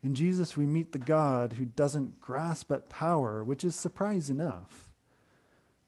In 0.02 0.14
Jesus, 0.14 0.57
we 0.57 0.67
meet 0.67 0.93
the 0.93 0.99
God 0.99 1.55
who 1.55 1.64
doesn't 1.64 2.21
grasp 2.21 2.73
at 2.73 2.88
power, 2.88 3.45
which 3.45 3.64
is 3.64 3.75
surprise 3.75 4.31
enough. 4.31 4.88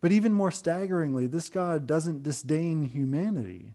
But 0.01 0.13
even 0.13 0.33
more 0.33 0.51
staggeringly, 0.51 1.27
this 1.27 1.49
God 1.49 1.87
doesn't 1.87 2.23
disdain 2.23 2.85
humanity. 2.85 3.75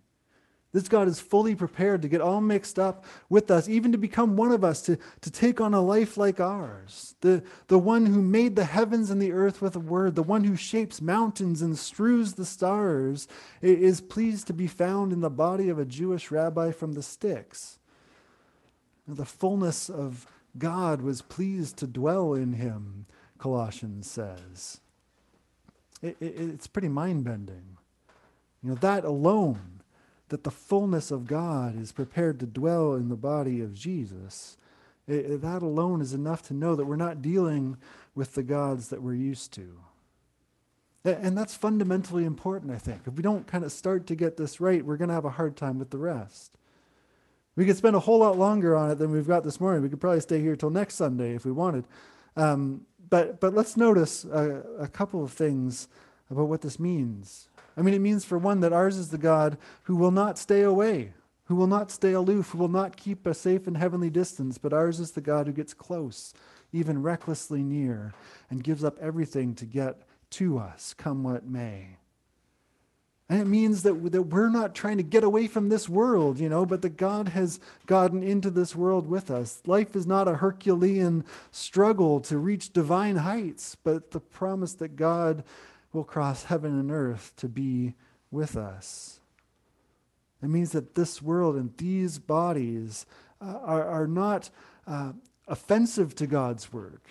This 0.74 0.90
God 0.90 1.08
is 1.08 1.20
fully 1.20 1.56
prepared 1.56 2.02
to 2.02 2.10
get 2.10 2.20
all 2.20 2.42
mixed 2.42 2.78
up 2.78 3.06
with 3.30 3.50
us, 3.50 3.70
even 3.70 3.94
to 3.94 3.98
become 3.98 4.36
one 4.36 4.52
of 4.52 4.64
us, 4.64 4.82
to, 4.84 4.98
to 5.22 5.32
take 5.32 5.62
on 5.62 5.74
a 5.74 5.82
life 5.82 6.18
like 6.18 6.40
ours. 6.40 7.16
The, 7.22 7.42
the 7.68 7.80
one 7.80 8.06
who 8.06 8.22
made 8.22 8.56
the 8.56 8.66
heavens 8.66 9.10
and 9.10 9.22
the 9.22 9.32
earth 9.32 9.62
with 9.62 9.76
a 9.78 9.80
word, 9.80 10.16
the 10.16 10.24
one 10.24 10.44
who 10.44 10.58
shapes 10.58 11.02
mountains 11.02 11.62
and 11.62 11.78
strews 11.78 12.34
the 12.34 12.46
stars, 12.46 13.30
is 13.62 14.02
pleased 14.02 14.48
to 14.48 14.54
be 14.54 14.68
found 14.68 15.14
in 15.14 15.22
the 15.22 15.30
body 15.30 15.70
of 15.70 15.80
a 15.80 15.86
Jewish 15.86 16.32
rabbi 16.32 16.72
from 16.72 16.94
the 16.94 17.04
sticks. 17.04 17.80
The 19.08 19.26
fullness 19.26 19.90
of 19.90 20.28
God 20.58 21.02
was 21.02 21.22
pleased 21.22 21.78
to 21.78 21.88
dwell 21.88 22.34
in 22.34 22.54
him, 22.54 23.06
Colossians 23.38 24.12
says. 24.12 24.82
It, 26.02 26.18
it, 26.20 26.36
it's 26.38 26.68
pretty 26.68 26.90
mind 26.90 27.24
bending. 27.24 27.78
You 28.62 28.72
know, 28.72 28.76
that 28.76 29.06
alone 29.06 29.77
that 30.30 30.44
the 30.44 30.52
fullness 30.52 31.12
of 31.12 31.28
God 31.28 31.80
is 31.80 31.92
prepared 31.92 32.40
to 32.40 32.46
dwell 32.46 32.96
in 32.96 33.10
the 33.10 33.16
body 33.16 33.62
of 33.62 33.74
Jesus, 33.74 34.58
it, 35.08 35.42
that 35.42 35.62
alone 35.62 36.02
is 36.02 36.14
enough 36.14 36.42
to 36.44 36.54
know 36.54 36.76
that 36.76 36.86
we're 36.86 36.96
not 36.96 37.22
dealing 37.22 37.78
with 38.14 38.36
the 38.36 38.44
gods 38.44 38.90
that 38.90 39.02
we're 39.02 39.14
used 39.14 39.54
to. 39.54 39.80
And 41.06 41.38
that's 41.38 41.56
fundamentally 41.56 42.26
important, 42.26 42.74
I 42.74 42.78
think. 42.78 43.02
If 43.06 43.14
we 43.14 43.24
don't 43.24 43.48
kind 43.48 43.64
of 43.64 43.72
start 43.72 44.08
to 44.08 44.16
get 44.16 44.36
this 44.36 44.60
right, 44.60 44.84
we're 44.84 44.98
going 44.98 45.08
to 45.08 45.14
have 45.14 45.24
a 45.24 45.30
hard 45.30 45.56
time 45.56 45.80
with 45.80 45.90
the 45.90 45.98
rest. 45.98 46.58
We 47.56 47.66
could 47.66 47.78
spend 47.78 47.96
a 47.96 48.02
whole 48.02 48.20
lot 48.20 48.38
longer 48.38 48.76
on 48.76 48.92
it 48.92 48.96
than 48.96 49.12
we've 49.12 49.28
got 49.28 49.44
this 49.44 49.62
morning. 49.62 49.82
We 49.82 49.90
could 49.90 50.02
probably 50.02 50.20
stay 50.20 50.42
here 50.42 50.58
till 50.58 50.70
next 50.70 50.96
Sunday 50.96 51.34
if 51.34 51.46
we 51.46 51.52
wanted. 51.52 51.86
Um, 52.36 52.82
but, 53.10 53.40
but 53.40 53.54
let's 53.54 53.78
notice 53.78 54.26
a, 54.26 54.64
a 54.80 54.88
couple 54.88 55.24
of 55.24 55.32
things 55.32 55.88
about 56.30 56.50
what 56.50 56.62
this 56.62 56.78
means 56.78 57.48
I 57.78 57.82
mean, 57.82 57.94
it 57.94 58.02
means, 58.02 58.26
for 58.26 58.38
one, 58.38 58.62
that 58.62 58.74
ours 58.74 58.98
is 58.98 59.10
the 59.10 59.20
God 59.20 59.58
who 59.84 59.96
will 59.96 60.12
not 60.12 60.40
stay 60.40 60.64
away, 60.64 61.14
who 61.46 61.56
will 61.56 61.68
not 61.68 61.92
stay 61.92 62.12
aloof, 62.12 62.50
who 62.50 62.58
will 62.58 62.68
not 62.68 62.98
keep 62.98 63.26
a 63.28 63.36
safe 63.36 63.68
and 63.68 63.78
heavenly 63.78 64.10
distance, 64.10 64.58
but 64.58 64.74
ours 64.74 65.00
is 65.00 65.12
the 65.12 65.22
God 65.22 65.46
who 65.46 65.54
gets 65.54 65.76
close, 65.76 66.34
even 66.74 67.04
recklessly 67.04 67.62
near, 67.62 68.14
and 68.50 68.64
gives 68.64 68.84
up 68.84 68.98
everything 69.00 69.54
to 69.56 69.66
get 69.66 70.02
to 70.32 70.58
us, 70.58 70.96
come 70.98 71.24
what 71.24 71.46
may. 71.46 71.98
And 73.30 73.42
it 73.42 73.48
means 73.48 73.84
that, 73.84 74.12
that 74.14 74.24
we're 74.24 74.50
not 74.50 74.74
trying 74.74 74.98
to 74.98 75.04
get 75.04 75.24
away 75.24 75.48
from 75.48 75.68
this 75.68 75.90
world, 75.90 76.40
you 76.40 76.48
know, 76.48 76.66
but 76.66 76.82
that 76.82 76.96
God 76.96 77.30
has 77.30 77.60
gotten 77.86 78.24
into 78.24 78.50
this 78.50 78.74
world 78.74 79.08
with 79.08 79.30
us. 79.30 79.62
Life 79.66 79.98
is 79.98 80.08
not 80.08 80.30
a 80.30 80.36
Herculean 80.36 81.26
struggle 81.52 82.22
to 82.22 82.38
reach 82.38 82.72
divine 82.72 83.18
heights, 83.18 83.76
but 83.84 84.12
the 84.12 84.22
promise 84.22 84.74
that 84.76 84.96
God 84.96 85.44
will 85.98 86.04
cross 86.04 86.44
heaven 86.44 86.80
and 86.80 86.92
earth 86.92 87.34
to 87.38 87.50
be 87.50 87.96
with 88.30 88.56
us. 88.56 89.20
It 90.44 90.48
means 90.48 90.72
that 90.74 90.94
this 90.94 91.24
world 91.24 91.56
and 91.56 91.76
these 91.78 92.20
bodies 92.20 93.08
uh, 93.42 93.58
are, 93.64 93.84
are 93.84 94.08
not 94.08 94.52
uh, 94.86 95.14
offensive 95.48 96.14
to 96.16 96.28
God's 96.28 96.72
work, 96.72 97.02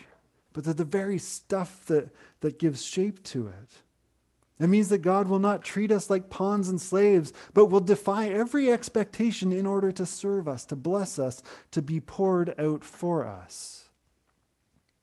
but 0.53 0.63
they're 0.63 0.73
the 0.73 0.85
very 0.85 1.19
stuff 1.19 1.85
that, 1.87 2.11
that 2.41 2.61
gives 2.61 2.85
shape 2.85 3.25
to 3.25 3.49
it. 3.49 4.63
It 4.63 4.69
means 4.69 4.89
that 4.91 4.99
God 4.99 5.27
will 5.27 5.41
not 5.41 5.65
treat 5.65 5.91
us 5.91 6.09
like 6.09 6.31
pawns 6.31 6.69
and 6.69 6.81
slaves, 6.81 7.33
but 7.55 7.67
will 7.67 7.81
defy 7.81 8.29
every 8.29 8.71
expectation 8.71 9.51
in 9.51 9.67
order 9.67 9.91
to 9.91 10.07
serve 10.07 10.47
us, 10.47 10.65
to 10.67 10.77
bless 10.77 11.19
us, 11.19 11.43
to 11.73 11.83
be 11.83 11.99
poured 11.99 12.55
out 12.59 12.85
for 12.85 13.27
us. 13.27 13.89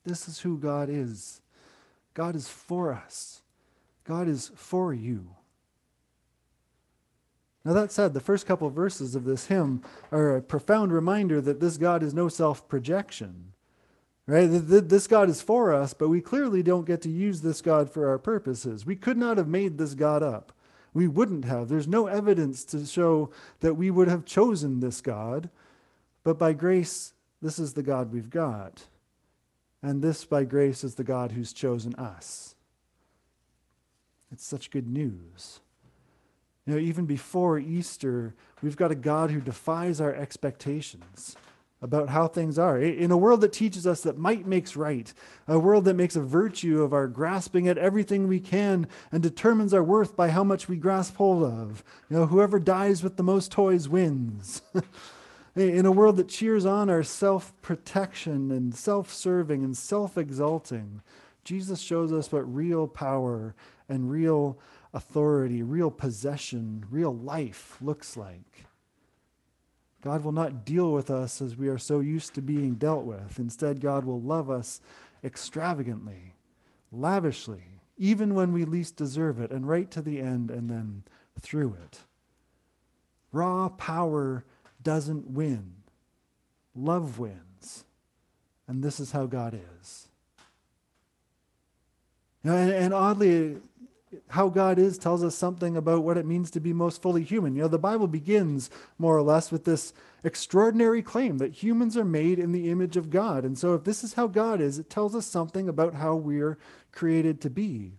This 0.06 0.30
is 0.30 0.40
who 0.40 0.58
God 0.58 0.88
is. 0.90 1.42
God 2.14 2.36
is 2.38 2.48
for 2.48 2.94
us. 2.94 3.43
God 4.04 4.28
is 4.28 4.52
for 4.56 4.94
you. 4.94 5.30
Now, 7.66 7.74
that 7.74 7.92
said, 7.94 8.14
the 8.14 8.20
first 8.20 8.46
couple 8.46 8.68
of 8.68 8.74
verses 8.74 9.16
of 9.16 9.24
this 9.24 9.48
hymn 9.48 9.84
are 10.12 10.36
a 10.36 10.42
profound 10.42 10.92
reminder 10.92 11.40
that 11.40 11.62
this 11.62 11.78
God 11.78 12.04
is 12.04 12.14
no 12.14 12.28
self 12.28 12.68
projection. 12.68 13.54
Right? 14.26 14.48
This 14.48 15.08
God 15.08 15.30
is 15.30 15.42
for 15.42 15.74
us, 15.74 15.94
but 15.94 16.08
we 16.08 16.22
clearly 16.22 16.64
don't 16.64 16.88
get 16.88 17.02
to 17.02 17.10
use 17.10 17.42
this 17.42 17.62
God 17.62 17.90
for 17.90 18.08
our 18.08 18.18
purposes. 18.18 18.86
We 18.86 18.96
could 18.96 19.18
not 19.18 19.38
have 19.38 19.50
made 19.50 19.78
this 19.78 19.96
God 19.96 20.24
up. 20.24 20.54
We 20.94 21.08
wouldn't 21.08 21.46
have. 21.46 21.68
There's 21.68 21.88
no 21.88 22.08
evidence 22.08 22.64
to 22.66 22.86
show 22.86 23.32
that 23.60 23.74
we 23.74 23.92
would 23.92 24.08
have 24.08 24.24
chosen 24.26 24.80
this 24.80 25.02
God. 25.02 25.50
But 26.24 26.38
by 26.38 26.54
grace, 26.54 27.14
this 27.42 27.60
is 27.60 27.74
the 27.74 27.84
God 27.84 28.14
we've 28.14 28.30
got. 28.30 28.84
And 29.82 30.02
this, 30.02 30.24
by 30.24 30.46
grace, 30.46 30.86
is 30.86 30.96
the 30.96 31.04
God 31.04 31.34
who's 31.34 31.52
chosen 31.52 31.94
us. 31.96 32.53
It's 34.34 34.46
such 34.46 34.72
good 34.72 34.88
news. 34.88 35.60
You 36.66 36.74
know, 36.74 36.80
even 36.80 37.06
before 37.06 37.60
Easter, 37.60 38.34
we've 38.64 38.76
got 38.76 38.90
a 38.90 38.96
God 38.96 39.30
who 39.30 39.40
defies 39.40 40.02
our 40.02 40.14
expectations 40.14 41.36
about 41.84 42.10
how 42.10 42.28
things 42.28 42.58
are. 42.58 42.80
In 42.80 43.12
a 43.12 43.18
world 43.18 43.42
that 43.42 43.54
teaches 43.54 43.86
us 43.86 44.02
that 44.02 44.18
might 44.18 44.48
makes 44.48 44.76
right, 44.76 45.14
a 45.48 45.60
world 45.60 45.86
that 45.86 45.94
makes 45.94 46.16
a 46.16 46.22
virtue 46.22 46.82
of 46.82 46.94
our 46.94 47.08
grasping 47.08 47.68
at 47.68 47.78
everything 47.78 48.28
we 48.28 48.40
can 48.40 48.88
and 49.12 49.22
determines 49.22 49.72
our 49.72 49.84
worth 49.84 50.16
by 50.16 50.30
how 50.30 50.44
much 50.44 50.68
we 50.68 50.78
grasp 50.78 51.18
hold 51.18 51.44
of. 51.44 51.84
You 52.10 52.18
know, 52.18 52.26
whoever 52.26 52.58
dies 52.58 53.04
with 53.04 53.18
the 53.18 53.24
most 53.24 53.52
toys 53.52 53.88
wins. 53.88 54.64
in 55.56 55.86
a 55.86 55.92
world 55.92 56.18
that 56.18 56.30
cheers 56.30 56.66
on 56.66 56.90
our 56.90 57.04
self 57.04 57.54
protection 57.62 58.50
and 58.50 58.74
self 58.74 59.14
serving 59.14 59.64
and 59.64 59.78
self 59.78 60.18
exalting, 60.18 61.02
Jesus 61.44 61.82
shows 61.82 62.12
us 62.12 62.32
what 62.32 62.52
real 62.52 62.88
power 62.88 63.54
and 63.90 64.10
real 64.10 64.58
authority, 64.94 65.64
real 65.64 65.92
possession, 65.92 66.86
real 66.90 67.16
life 67.16 67.78
looks 67.82 68.16
like. 68.16 68.66
God 70.02 70.24
will 70.24 70.34
not 70.34 70.66
deal 70.66 70.92
with 70.92 71.10
us 71.10 71.42
as 71.42 71.56
we 71.56 71.70
are 71.70 71.78
so 71.78 72.02
used 72.02 72.34
to 72.36 72.42
being 72.42 72.76
dealt 72.76 73.06
with. 73.06 73.40
Instead, 73.40 73.80
God 73.80 74.04
will 74.04 74.22
love 74.22 74.50
us 74.50 74.82
extravagantly, 75.24 76.34
lavishly, 76.92 77.80
even 77.98 78.36
when 78.36 78.52
we 78.52 78.66
least 78.66 78.98
deserve 78.98 79.40
it, 79.40 79.52
and 79.52 79.68
right 79.68 79.90
to 79.92 80.02
the 80.02 80.20
end, 80.20 80.52
and 80.52 80.70
then 80.70 81.04
through 81.40 81.78
it. 81.86 82.00
Raw 83.32 83.70
power 83.70 84.44
doesn't 84.82 85.32
win. 85.32 85.74
love 86.76 87.20
wins. 87.20 87.86
And 88.68 88.84
this 88.84 89.00
is 89.00 89.12
how 89.12 89.26
God 89.26 89.60
is. 89.80 90.08
And, 92.44 92.72
and 92.72 92.94
oddly, 92.94 93.58
how 94.30 94.50
God 94.50 94.80
is 94.80 94.98
tells 94.98 95.24
us 95.24 95.36
something 95.36 95.78
about 95.78 96.04
what 96.04 96.18
it 96.18 96.26
means 96.26 96.52
to 96.52 96.60
be 96.60 96.74
most 96.74 97.02
fully 97.02 97.24
human. 97.24 97.56
You 97.56 97.64
know, 97.64 97.68
the 97.68 97.80
Bible 97.80 98.08
begins 98.08 98.70
more 98.98 99.18
or 99.18 99.22
less 99.22 99.52
with 99.52 99.66
this 99.66 99.94
extraordinary 100.24 101.02
claim 101.02 101.38
that 101.40 101.64
humans 101.64 101.98
are 101.98 102.06
made 102.06 102.40
in 102.40 102.52
the 102.52 102.70
image 102.70 102.98
of 102.98 103.10
God. 103.10 103.44
And 103.46 103.58
so, 103.58 103.74
if 103.74 103.84
this 103.84 104.04
is 104.04 104.14
how 104.14 104.28
God 104.28 104.62
is, 104.62 104.80
it 104.80 104.90
tells 104.90 105.16
us 105.16 105.26
something 105.26 105.68
about 105.68 105.96
how 105.96 106.16
we're 106.16 106.58
created 106.92 107.42
to 107.42 107.50
be. 107.50 107.94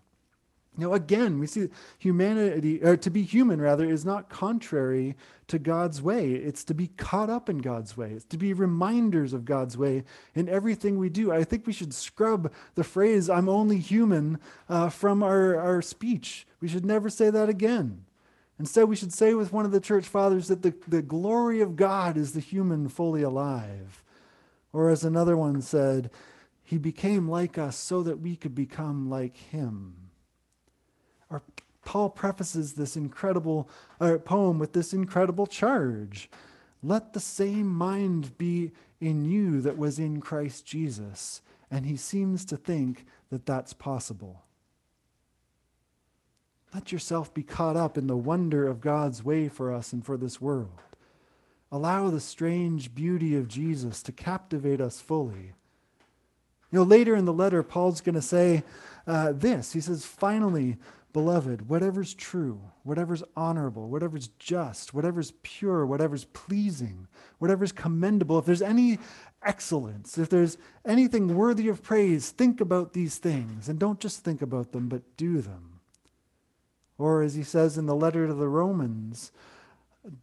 Know, 0.77 0.93
again, 0.93 1.39
we 1.39 1.47
see 1.47 1.69
humanity, 1.99 2.83
or 2.83 2.97
to 2.97 3.11
be 3.11 3.23
human 3.23 3.61
rather, 3.61 3.89
is 3.89 4.05
not 4.05 4.29
contrary 4.29 5.15
to 5.47 5.59
God's 5.59 6.03
way. 6.03 6.33
It's 6.33 6.65
to 6.65 6.75
be 6.75 6.89
caught 6.89 7.31
up 7.31 7.49
in 7.49 7.59
God's 7.59 7.97
way. 7.97 8.11
It's 8.11 8.25
to 8.27 8.37
be 8.37 8.53
reminders 8.53 9.33
of 9.33 9.45
God's 9.45 9.77
way 9.77 10.03
in 10.35 10.49
everything 10.49 10.99
we 10.99 11.11
do. 11.11 11.31
I 11.31 11.45
think 11.45 11.67
we 11.67 11.73
should 11.73 11.95
scrub 11.95 12.53
the 12.75 12.83
phrase, 12.83 13.31
I'm 13.31 13.49
only 13.49 13.79
human, 13.79 14.41
uh, 14.69 14.89
from 14.89 15.23
our, 15.23 15.57
our 15.57 15.81
speech. 15.81 16.45
We 16.61 16.67
should 16.67 16.85
never 16.85 17.09
say 17.09 17.31
that 17.31 17.49
again. 17.49 18.05
Instead, 18.59 18.85
we 18.85 18.97
should 18.97 19.13
say 19.13 19.35
with 19.35 19.53
one 19.53 19.65
of 19.65 19.73
the 19.73 19.81
church 19.81 20.07
fathers 20.07 20.49
that 20.49 20.63
the, 20.63 20.75
the 20.89 21.03
glory 21.03 21.61
of 21.61 21.77
God 21.77 22.17
is 22.17 22.33
the 22.33 22.41
human 22.41 22.89
fully 22.89 23.23
alive. 23.23 24.03
Or 24.73 24.91
as 24.91 25.05
another 25.05 25.37
one 25.37 25.63
said, 25.63 26.11
he 26.65 26.79
became 26.79 27.29
like 27.29 27.59
us 27.59 27.77
so 27.77 28.03
that 28.03 28.21
we 28.21 28.35
could 28.35 28.55
become 28.55 29.09
like 29.09 29.37
him. 29.37 30.04
Paul 31.85 32.11
prefaces 32.11 32.73
this 32.73 32.97
incredible 32.97 33.69
uh, 34.01 34.19
poem 34.19 34.59
with 34.59 34.73
this 34.73 34.93
incredible 34.93 35.47
charge. 35.47 36.31
Let 36.83 37.13
the 37.13 37.21
same 37.21 37.67
mind 37.67 38.37
be 38.39 38.73
in 39.01 39.25
you 39.25 39.61
that 39.61 39.79
was 39.79 39.99
in 39.99 40.21
Christ 40.21 40.67
Jesus. 40.67 41.43
And 41.71 41.87
he 41.87 41.97
seems 41.97 42.45
to 42.47 42.57
think 42.57 43.07
that 43.31 43.47
that's 43.47 43.73
possible. 43.73 44.43
Let 46.75 46.91
yourself 46.91 47.33
be 47.33 47.43
caught 47.43 47.77
up 47.77 47.97
in 47.97 48.07
the 48.07 48.17
wonder 48.17 48.67
of 48.67 48.81
God's 48.81 49.25
way 49.25 49.49
for 49.49 49.73
us 49.73 49.93
and 49.93 50.05
for 50.05 50.17
this 50.17 50.41
world. 50.41 50.83
Allow 51.71 52.11
the 52.11 52.21
strange 52.21 52.95
beauty 52.95 53.37
of 53.37 53.49
Jesus 53.49 54.03
to 54.03 54.13
captivate 54.13 54.81
us 54.81 55.01
fully. 55.01 55.53
You 56.71 56.81
know, 56.81 56.83
later 56.83 57.15
in 57.15 57.25
the 57.25 57.33
letter, 57.33 57.63
Paul's 57.63 58.01
going 58.01 58.17
to 58.17 58.23
say 58.23 58.65
uh, 59.07 59.33
this. 59.33 59.73
He 59.73 59.81
says, 59.81 60.05
Finally, 60.05 60.77
beloved, 61.15 61.69
whatever's 61.69 62.13
true, 62.13 62.61
whatever's 62.83 63.23
honorable, 63.37 63.89
whatever's 63.89 64.27
just, 64.41 64.93
whatever's 64.93 65.33
pure, 65.43 65.87
whatever's 65.87 66.25
pleasing, 66.27 67.07
whatever's 67.39 67.71
commendable, 67.71 68.37
if 68.37 68.45
there's 68.45 68.61
any 68.61 68.99
excellence, 69.43 70.19
if 70.19 70.29
there's 70.29 70.59
anything 70.85 71.37
worthy 71.37 71.69
of 71.69 71.85
praise, 71.85 72.31
think 72.31 72.61
about 72.61 72.93
these 72.93 73.17
things. 73.17 73.69
And 73.69 73.79
don't 73.79 74.01
just 74.01 74.25
think 74.25 74.43
about 74.43 74.73
them, 74.73 74.89
but 74.89 75.17
do 75.17 75.41
them. 75.41 75.81
Or 76.99 77.23
as 77.23 77.37
he 77.37 77.45
says 77.45 77.79
in 77.79 77.87
the 77.87 77.95
letter 77.95 78.27
to 78.27 78.35
the 78.35 78.49
Romans, 78.49 79.31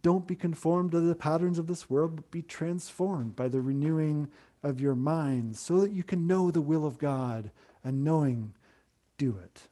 don't 0.02 0.26
be 0.26 0.36
conformed 0.36 0.92
to 0.92 1.00
the 1.00 1.14
patterns 1.14 1.58
of 1.58 1.68
this 1.68 1.88
world, 1.88 2.16
but 2.16 2.30
be 2.30 2.42
transformed 2.42 3.34
by 3.34 3.48
the 3.48 3.62
renewing 3.62 4.28
of 4.62 4.78
your 4.78 4.94
minds 4.94 5.58
so 5.58 5.80
that 5.80 5.92
you 5.92 6.02
can 6.02 6.26
know 6.26 6.50
the 6.50 6.60
will 6.60 6.84
of 6.84 6.98
God 6.98 7.50
and 7.82 8.04
knowing, 8.04 8.52
do 9.16 9.38
it. 9.42 9.68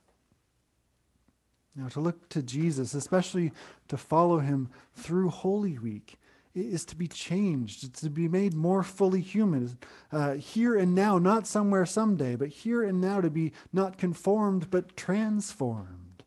Now, 1.77 1.89
to 1.89 2.01
look 2.01 2.29
to 2.31 2.43
Jesus, 2.43 2.95
especially 2.95 3.53
to 3.89 3.97
follow 3.97 4.39
him 4.39 4.71
through 4.95 5.31
Holy 5.31 5.79
Week, 5.79 6.19
is 6.53 6.85
to 6.87 6.97
be 6.97 7.07
changed, 7.07 7.85
it's 7.85 8.01
to 8.01 8.11
be 8.11 8.27
made 8.27 8.55
more 8.55 8.83
fully 8.83 9.21
human. 9.21 9.79
Uh, 10.11 10.35
here 10.35 10.77
and 10.77 10.95
now, 10.95 11.17
not 11.17 11.47
somewhere 11.47 11.87
someday, 11.87 12.35
but 12.35 12.49
here 12.49 12.83
and 12.83 13.01
now 13.01 13.21
to 13.21 13.31
be 13.31 13.53
not 13.73 13.99
conformed, 13.99 14.69
but 14.71 14.97
transformed. 14.97 16.25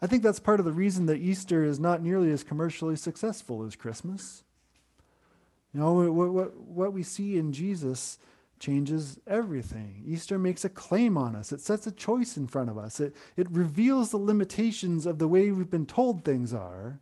I 0.00 0.06
think 0.06 0.22
that's 0.22 0.38
part 0.38 0.60
of 0.60 0.66
the 0.66 0.72
reason 0.72 1.06
that 1.06 1.18
Easter 1.18 1.64
is 1.64 1.80
not 1.80 2.02
nearly 2.02 2.30
as 2.30 2.44
commercially 2.44 2.94
successful 2.94 3.64
as 3.64 3.74
Christmas. 3.74 4.44
You 5.74 5.80
know, 5.80 5.92
what, 5.92 6.32
what, 6.32 6.56
what 6.56 6.92
we 6.92 7.02
see 7.02 7.36
in 7.36 7.52
Jesus 7.52 8.18
changes 8.60 9.18
everything. 9.26 10.02
Easter 10.06 10.38
makes 10.38 10.64
a 10.64 10.68
claim 10.68 11.16
on 11.16 11.34
us, 11.34 11.52
it 11.52 11.60
sets 11.60 11.86
a 11.86 11.92
choice 11.92 12.36
in 12.36 12.46
front 12.46 12.70
of 12.70 12.78
us, 12.78 13.00
it, 13.00 13.14
it 13.36 13.50
reveals 13.50 14.10
the 14.10 14.16
limitations 14.16 15.06
of 15.06 15.18
the 15.18 15.28
way 15.28 15.50
we've 15.50 15.70
been 15.70 15.86
told 15.86 16.24
things 16.24 16.52
are. 16.52 17.00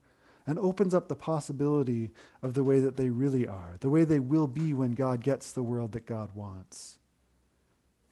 And 0.48 0.60
opens 0.60 0.94
up 0.94 1.08
the 1.08 1.16
possibility 1.16 2.12
of 2.40 2.54
the 2.54 2.62
way 2.62 2.78
that 2.78 2.96
they 2.96 3.10
really 3.10 3.48
are, 3.48 3.78
the 3.80 3.90
way 3.90 4.04
they 4.04 4.20
will 4.20 4.46
be 4.46 4.72
when 4.72 4.94
God 4.94 5.20
gets 5.20 5.50
the 5.50 5.62
world 5.64 5.90
that 5.90 6.06
God 6.06 6.30
wants. 6.36 6.98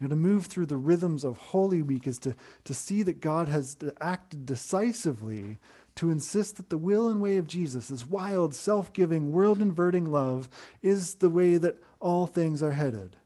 You 0.01 0.09
know, 0.09 0.17
to 0.17 0.17
move 0.17 0.47
through 0.47 0.67
the 0.67 0.77
rhythms 0.77 1.23
of 1.23 1.37
Holy 1.37 1.81
Week 1.81 2.09
is 2.09 2.19
to, 2.21 2.35
to 2.65 2.75
see 2.75 3.05
that 3.05 3.21
God 3.21 3.49
has 3.49 3.77
acted 4.01 4.47
decisively 4.47 5.61
to 5.97 6.11
insist 6.11 6.57
that 6.57 6.71
the 6.71 6.79
will 6.79 7.09
and 7.09 7.21
way 7.21 7.37
of 7.37 7.47
Jesus, 7.47 7.89
this 7.89 8.07
wild, 8.07 8.55
self 8.55 8.93
giving, 8.93 9.33
world 9.33 9.63
inverting 9.63 10.11
love, 10.11 10.49
is 10.83 11.17
the 11.17 11.31
way 11.31 11.57
that 11.57 11.83
all 12.01 12.27
things 12.27 12.63
are 12.63 12.73
headed. 12.73 13.17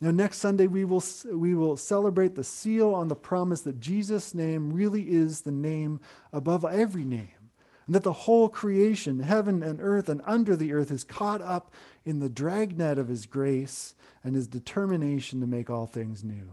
Now, 0.00 0.10
next 0.10 0.38
Sunday, 0.38 0.66
we 0.66 0.84
will, 0.84 1.02
we 1.32 1.54
will 1.54 1.76
celebrate 1.76 2.34
the 2.34 2.44
seal 2.44 2.94
on 2.94 3.08
the 3.08 3.16
promise 3.16 3.62
that 3.62 3.80
Jesus' 3.80 4.34
name 4.34 4.72
really 4.72 5.02
is 5.02 5.40
the 5.40 5.52
name 5.52 6.00
above 6.32 6.66
every 6.66 7.04
name, 7.04 7.50
and 7.86 7.94
that 7.94 8.02
the 8.02 8.12
whole 8.12 8.50
creation, 8.50 9.20
heaven 9.20 9.62
and 9.62 9.80
earth 9.80 10.10
and 10.10 10.20
under 10.26 10.54
the 10.54 10.74
earth, 10.74 10.90
is 10.90 11.02
caught 11.02 11.40
up 11.40 11.72
in 12.04 12.18
the 12.18 12.28
dragnet 12.28 12.98
of 12.98 13.08
his 13.08 13.24
grace 13.24 13.94
and 14.22 14.34
his 14.34 14.46
determination 14.46 15.40
to 15.40 15.46
make 15.46 15.70
all 15.70 15.86
things 15.86 16.22
new. 16.22 16.50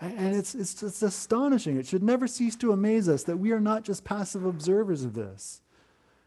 And 0.00 0.34
it's, 0.34 0.54
it's, 0.54 0.82
astonishing. 1.02 1.76
It 1.76 1.86
should 1.86 2.02
never 2.02 2.26
cease 2.26 2.56
to 2.56 2.72
amaze 2.72 3.08
us 3.08 3.22
that 3.24 3.38
we 3.38 3.52
are 3.52 3.60
not 3.60 3.84
just 3.84 4.02
passive 4.02 4.44
observers 4.44 5.04
of 5.04 5.14
this. 5.14 5.60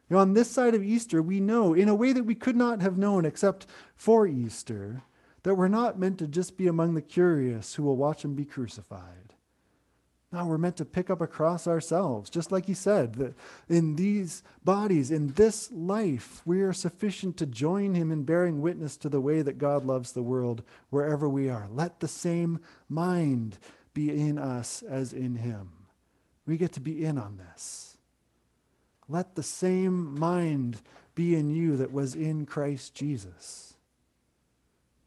You 0.09 0.15
know, 0.15 0.21
on 0.21 0.33
this 0.33 0.49
side 0.49 0.75
of 0.75 0.83
Easter, 0.83 1.21
we 1.21 1.41
know, 1.41 1.73
in 1.73 1.89
a 1.89 1.95
way 1.95 2.13
that 2.13 2.23
we 2.23 2.35
could 2.35 2.55
not 2.55 2.81
have 2.81 2.97
known 2.97 3.25
except 3.25 3.65
for 3.95 4.27
Easter, 4.27 5.03
that 5.45 5.53
we're 5.53 5.67
not 5.67 5.99
meant 5.99 6.17
to 6.17 6.27
just 6.27 6.57
be 6.57 6.65
among 6.65 6.95
the 6.95 7.01
curious 7.03 7.75
who 7.75 7.83
will 7.83 7.95
watch 7.95 8.25
him 8.25 8.33
be 8.33 8.45
crucified. 8.45 9.35
No, 10.31 10.43
we're 10.47 10.57
meant 10.57 10.77
to 10.77 10.85
pick 10.85 11.11
up 11.11 11.21
a 11.21 11.27
cross 11.27 11.67
ourselves, 11.67 12.31
just 12.31 12.51
like 12.51 12.65
he 12.65 12.73
said, 12.73 13.13
that 13.15 13.35
in 13.69 13.95
these 13.95 14.41
bodies, 14.63 15.11
in 15.11 15.33
this 15.33 15.71
life, 15.71 16.41
we 16.45 16.61
are 16.61 16.73
sufficient 16.73 17.37
to 17.37 17.45
join 17.45 17.93
him 17.93 18.11
in 18.11 18.23
bearing 18.23 18.59
witness 18.59 18.97
to 18.97 19.07
the 19.07 19.21
way 19.21 19.43
that 19.43 19.59
God 19.59 19.85
loves 19.85 20.13
the 20.13 20.23
world 20.23 20.63
wherever 20.89 21.29
we 21.29 21.47
are. 21.47 21.67
Let 21.71 21.99
the 21.99 22.07
same 22.07 22.59
mind 22.89 23.59
be 23.93 24.09
in 24.09 24.39
us 24.39 24.81
as 24.81 25.13
in 25.13 25.35
him. 25.35 25.69
We 26.47 26.57
get 26.57 26.73
to 26.73 26.81
be 26.81 27.05
in 27.05 27.19
on 27.19 27.37
this. 27.37 27.97
Let 29.07 29.35
the 29.35 29.43
same 29.43 30.19
mind 30.19 30.81
be 31.13 31.35
in 31.35 31.51
you 31.51 31.77
that 31.77 31.91
was 31.91 32.15
in 32.15 32.47
Christ 32.47 32.95
Jesus. 32.95 33.74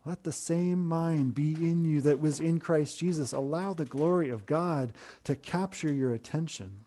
Let 0.08 0.22
the 0.22 0.32
same 0.32 0.88
mind 0.88 1.34
be 1.34 1.52
in 1.52 1.84
you 1.84 2.00
that 2.00 2.18
was 2.18 2.40
in 2.40 2.60
Christ 2.60 2.98
Jesus. 2.98 3.34
Allow 3.34 3.74
the 3.74 3.84
glory 3.84 4.30
of 4.30 4.46
God 4.46 4.94
to 5.24 5.36
capture 5.36 5.92
your 5.92 6.14
attention. 6.14 6.86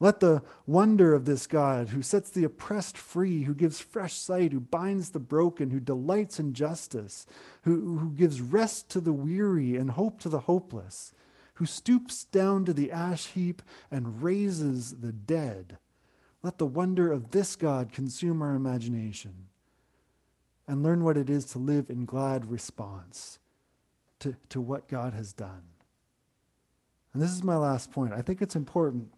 Let 0.00 0.18
the 0.18 0.42
wonder 0.66 1.14
of 1.14 1.24
this 1.24 1.46
God 1.46 1.90
who 1.90 2.02
sets 2.02 2.30
the 2.30 2.42
oppressed 2.42 2.98
free, 2.98 3.44
who 3.44 3.54
gives 3.54 3.78
fresh 3.78 4.14
sight, 4.14 4.50
who 4.50 4.58
binds 4.58 5.10
the 5.10 5.20
broken, 5.20 5.70
who 5.70 5.78
delights 5.78 6.40
in 6.40 6.52
justice, 6.52 7.26
who, 7.62 7.98
who 7.98 8.10
gives 8.10 8.40
rest 8.40 8.88
to 8.90 9.00
the 9.00 9.12
weary 9.12 9.76
and 9.76 9.92
hope 9.92 10.18
to 10.22 10.28
the 10.28 10.40
hopeless, 10.40 11.12
who 11.54 11.64
stoops 11.64 12.24
down 12.24 12.64
to 12.64 12.72
the 12.72 12.90
ash 12.90 13.26
heap 13.26 13.62
and 13.88 14.20
raises 14.20 14.96
the 14.96 15.12
dead. 15.12 15.78
Let 16.42 16.58
the 16.58 16.66
wonder 16.66 17.12
of 17.12 17.30
this 17.30 17.54
God 17.54 17.92
consume 17.92 18.42
our 18.42 18.56
imagination 18.56 19.47
and 20.68 20.82
learn 20.82 21.02
what 21.02 21.16
it 21.16 21.30
is 21.30 21.46
to 21.46 21.58
live 21.58 21.88
in 21.88 22.04
glad 22.04 22.50
response 22.50 23.38
to, 24.20 24.36
to 24.50 24.60
what 24.60 24.86
God 24.86 25.14
has 25.14 25.32
done. 25.32 25.62
And 27.12 27.22
this 27.22 27.30
is 27.30 27.42
my 27.42 27.56
last 27.56 27.90
point. 27.90 28.12
I 28.12 28.20
think 28.20 28.42
it's 28.42 28.54
important 28.54 29.10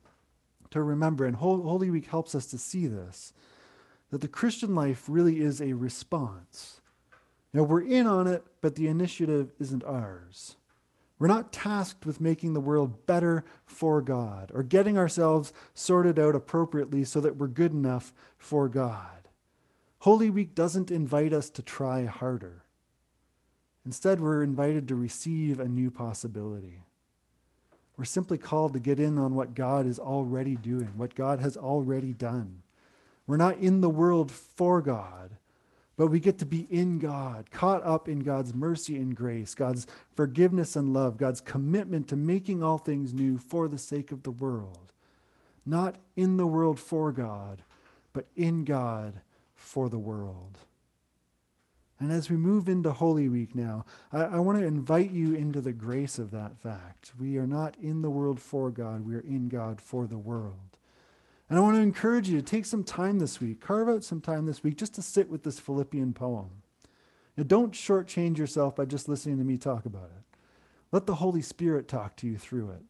to 0.70 0.80
remember, 0.80 1.26
and 1.26 1.34
Holy 1.36 1.90
Week 1.90 2.06
helps 2.06 2.34
us 2.36 2.46
to 2.46 2.58
see 2.58 2.86
this, 2.86 3.32
that 4.10 4.20
the 4.20 4.28
Christian 4.28 4.74
life 4.74 5.04
really 5.08 5.40
is 5.40 5.60
a 5.60 5.72
response. 5.72 6.80
You 7.52 7.58
know, 7.58 7.64
we're 7.64 7.82
in 7.82 8.06
on 8.06 8.28
it, 8.28 8.44
but 8.60 8.76
the 8.76 8.86
initiative 8.86 9.52
isn't 9.58 9.82
ours. 9.84 10.56
We're 11.18 11.26
not 11.26 11.52
tasked 11.52 12.06
with 12.06 12.20
making 12.20 12.54
the 12.54 12.60
world 12.60 13.04
better 13.06 13.44
for 13.66 14.00
God 14.00 14.50
or 14.54 14.62
getting 14.62 14.96
ourselves 14.96 15.52
sorted 15.74 16.18
out 16.18 16.34
appropriately 16.34 17.04
so 17.04 17.20
that 17.20 17.36
we're 17.36 17.48
good 17.48 17.72
enough 17.72 18.14
for 18.38 18.68
God. 18.68 19.19
Holy 20.00 20.30
Week 20.30 20.54
doesn't 20.54 20.90
invite 20.90 21.34
us 21.34 21.50
to 21.50 21.62
try 21.62 22.06
harder. 22.06 22.64
Instead, 23.84 24.18
we're 24.18 24.42
invited 24.42 24.88
to 24.88 24.94
receive 24.94 25.60
a 25.60 25.68
new 25.68 25.90
possibility. 25.90 26.82
We're 27.98 28.04
simply 28.06 28.38
called 28.38 28.72
to 28.72 28.80
get 28.80 28.98
in 28.98 29.18
on 29.18 29.34
what 29.34 29.54
God 29.54 29.86
is 29.86 29.98
already 29.98 30.56
doing, 30.56 30.92
what 30.96 31.14
God 31.14 31.40
has 31.40 31.56
already 31.56 32.14
done. 32.14 32.62
We're 33.26 33.36
not 33.36 33.58
in 33.58 33.82
the 33.82 33.90
world 33.90 34.30
for 34.30 34.80
God, 34.80 35.36
but 35.98 36.06
we 36.06 36.18
get 36.18 36.38
to 36.38 36.46
be 36.46 36.66
in 36.70 36.98
God, 36.98 37.50
caught 37.50 37.84
up 37.84 38.08
in 38.08 38.20
God's 38.20 38.54
mercy 38.54 38.96
and 38.96 39.14
grace, 39.14 39.54
God's 39.54 39.86
forgiveness 40.16 40.76
and 40.76 40.94
love, 40.94 41.18
God's 41.18 41.42
commitment 41.42 42.08
to 42.08 42.16
making 42.16 42.62
all 42.62 42.78
things 42.78 43.12
new 43.12 43.36
for 43.36 43.68
the 43.68 43.76
sake 43.76 44.12
of 44.12 44.22
the 44.22 44.30
world. 44.30 44.94
Not 45.66 45.96
in 46.16 46.38
the 46.38 46.46
world 46.46 46.80
for 46.80 47.12
God, 47.12 47.62
but 48.14 48.24
in 48.34 48.64
God 48.64 49.20
for 49.60 49.88
the 49.88 49.98
world. 49.98 50.58
And 51.98 52.10
as 52.10 52.30
we 52.30 52.36
move 52.36 52.68
into 52.68 52.92
Holy 52.92 53.28
Week 53.28 53.54
now, 53.54 53.84
I, 54.10 54.22
I 54.22 54.38
want 54.38 54.58
to 54.58 54.64
invite 54.64 55.10
you 55.10 55.34
into 55.34 55.60
the 55.60 55.72
grace 55.72 56.18
of 56.18 56.30
that 56.30 56.56
fact. 56.56 57.12
We 57.18 57.36
are 57.36 57.46
not 57.46 57.76
in 57.80 58.00
the 58.00 58.10
world 58.10 58.40
for 58.40 58.70
God, 58.70 59.06
we 59.06 59.14
are 59.14 59.20
in 59.20 59.48
God 59.48 59.80
for 59.80 60.06
the 60.06 60.18
world. 60.18 60.78
And 61.48 61.58
I 61.58 61.62
want 61.62 61.76
to 61.76 61.82
encourage 61.82 62.28
you 62.28 62.36
to 62.38 62.44
take 62.44 62.64
some 62.64 62.84
time 62.84 63.18
this 63.18 63.40
week, 63.40 63.60
carve 63.60 63.88
out 63.88 64.04
some 64.04 64.20
time 64.20 64.46
this 64.46 64.62
week 64.62 64.76
just 64.76 64.94
to 64.94 65.02
sit 65.02 65.28
with 65.28 65.42
this 65.42 65.58
Philippian 65.58 66.14
poem. 66.14 66.50
And 67.36 67.48
don't 67.48 67.72
shortchange 67.72 68.38
yourself 68.38 68.76
by 68.76 68.84
just 68.84 69.08
listening 69.08 69.38
to 69.38 69.44
me 69.44 69.58
talk 69.58 69.84
about 69.84 70.10
it. 70.16 70.36
Let 70.92 71.06
the 71.06 71.16
Holy 71.16 71.42
Spirit 71.42 71.86
talk 71.86 72.16
to 72.16 72.26
you 72.26 72.38
through 72.38 72.70
it. 72.70 72.82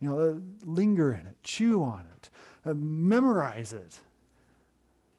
You 0.00 0.10
know, 0.10 0.18
uh, 0.18 0.34
linger 0.64 1.12
in 1.12 1.26
it, 1.26 1.36
chew 1.42 1.82
on 1.82 2.04
it, 2.16 2.28
uh, 2.66 2.74
memorize 2.74 3.72
it. 3.72 4.00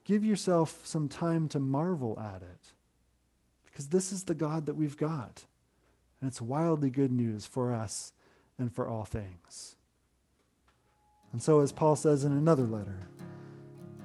Give 0.08 0.24
yourself 0.24 0.80
some 0.86 1.10
time 1.10 1.50
to 1.50 1.60
marvel 1.60 2.17
at 2.17 2.41
it. 2.41 2.72
Because 3.65 3.89
this 3.89 4.13
is 4.13 4.24
the 4.24 4.34
God 4.34 4.65
that 4.65 4.76
we've 4.78 4.96
got. 4.96 5.43
And 6.22 6.30
it's 6.30 6.41
wildly 6.41 6.89
good 6.89 7.12
news 7.12 7.46
for 7.46 7.74
us 7.74 8.13
and 8.58 8.74
for 8.74 8.88
all 8.88 9.04
things. 9.04 9.76
And 11.34 11.43
so, 11.43 11.60
as 11.60 11.74
Paul 11.74 11.98
says 11.98 12.24
in 12.24 12.32
another 12.32 12.65
letter, 12.65 13.10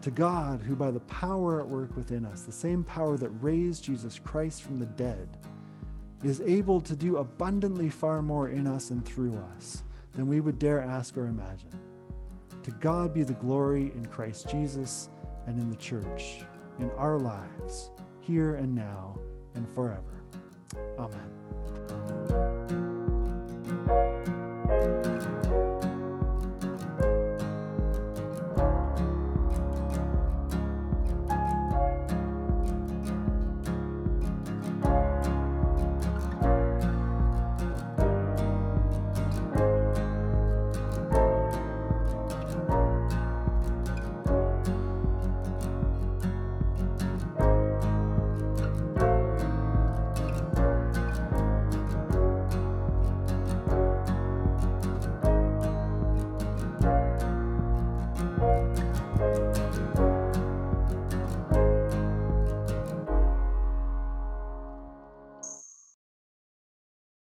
to 0.01 0.11
God, 0.11 0.61
who 0.61 0.75
by 0.75 0.91
the 0.91 0.99
power 1.01 1.61
at 1.61 1.69
work 1.69 1.97
within 1.97 2.27
us, 2.27 2.43
the 2.43 2.51
same 2.51 2.83
power 2.83 3.17
that 3.17 3.31
raised 3.41 3.85
Jesus 3.85 4.19
Christ 4.19 4.65
from 4.65 4.81
the 4.81 4.87
dead, 4.87 5.29
is 6.25 6.41
able 6.41 6.81
to 6.81 6.97
do 6.97 7.19
abundantly 7.19 7.88
far 7.88 8.23
more 8.23 8.49
in 8.49 8.67
us 8.67 8.91
and 8.91 9.05
through 9.05 9.41
us 9.57 9.85
than 10.15 10.27
we 10.27 10.41
would 10.41 10.59
dare 10.59 10.83
ask 10.83 11.17
or 11.17 11.27
imagine. 11.27 11.79
To 12.65 12.73
God 12.73 13.15
be 13.15 13.23
the 13.23 13.35
glory 13.35 13.93
in 13.95 14.05
Christ 14.07 14.49
Jesus 14.49 15.09
and 15.46 15.59
in 15.61 15.70
the 15.70 15.76
church, 15.76 16.40
in 16.78 16.90
our 16.92 17.18
lives, 17.18 17.90
here 18.20 18.55
and 18.55 18.74
now, 18.74 19.18
and 19.55 19.66
forever. 19.74 20.22
Amen. 20.98 21.31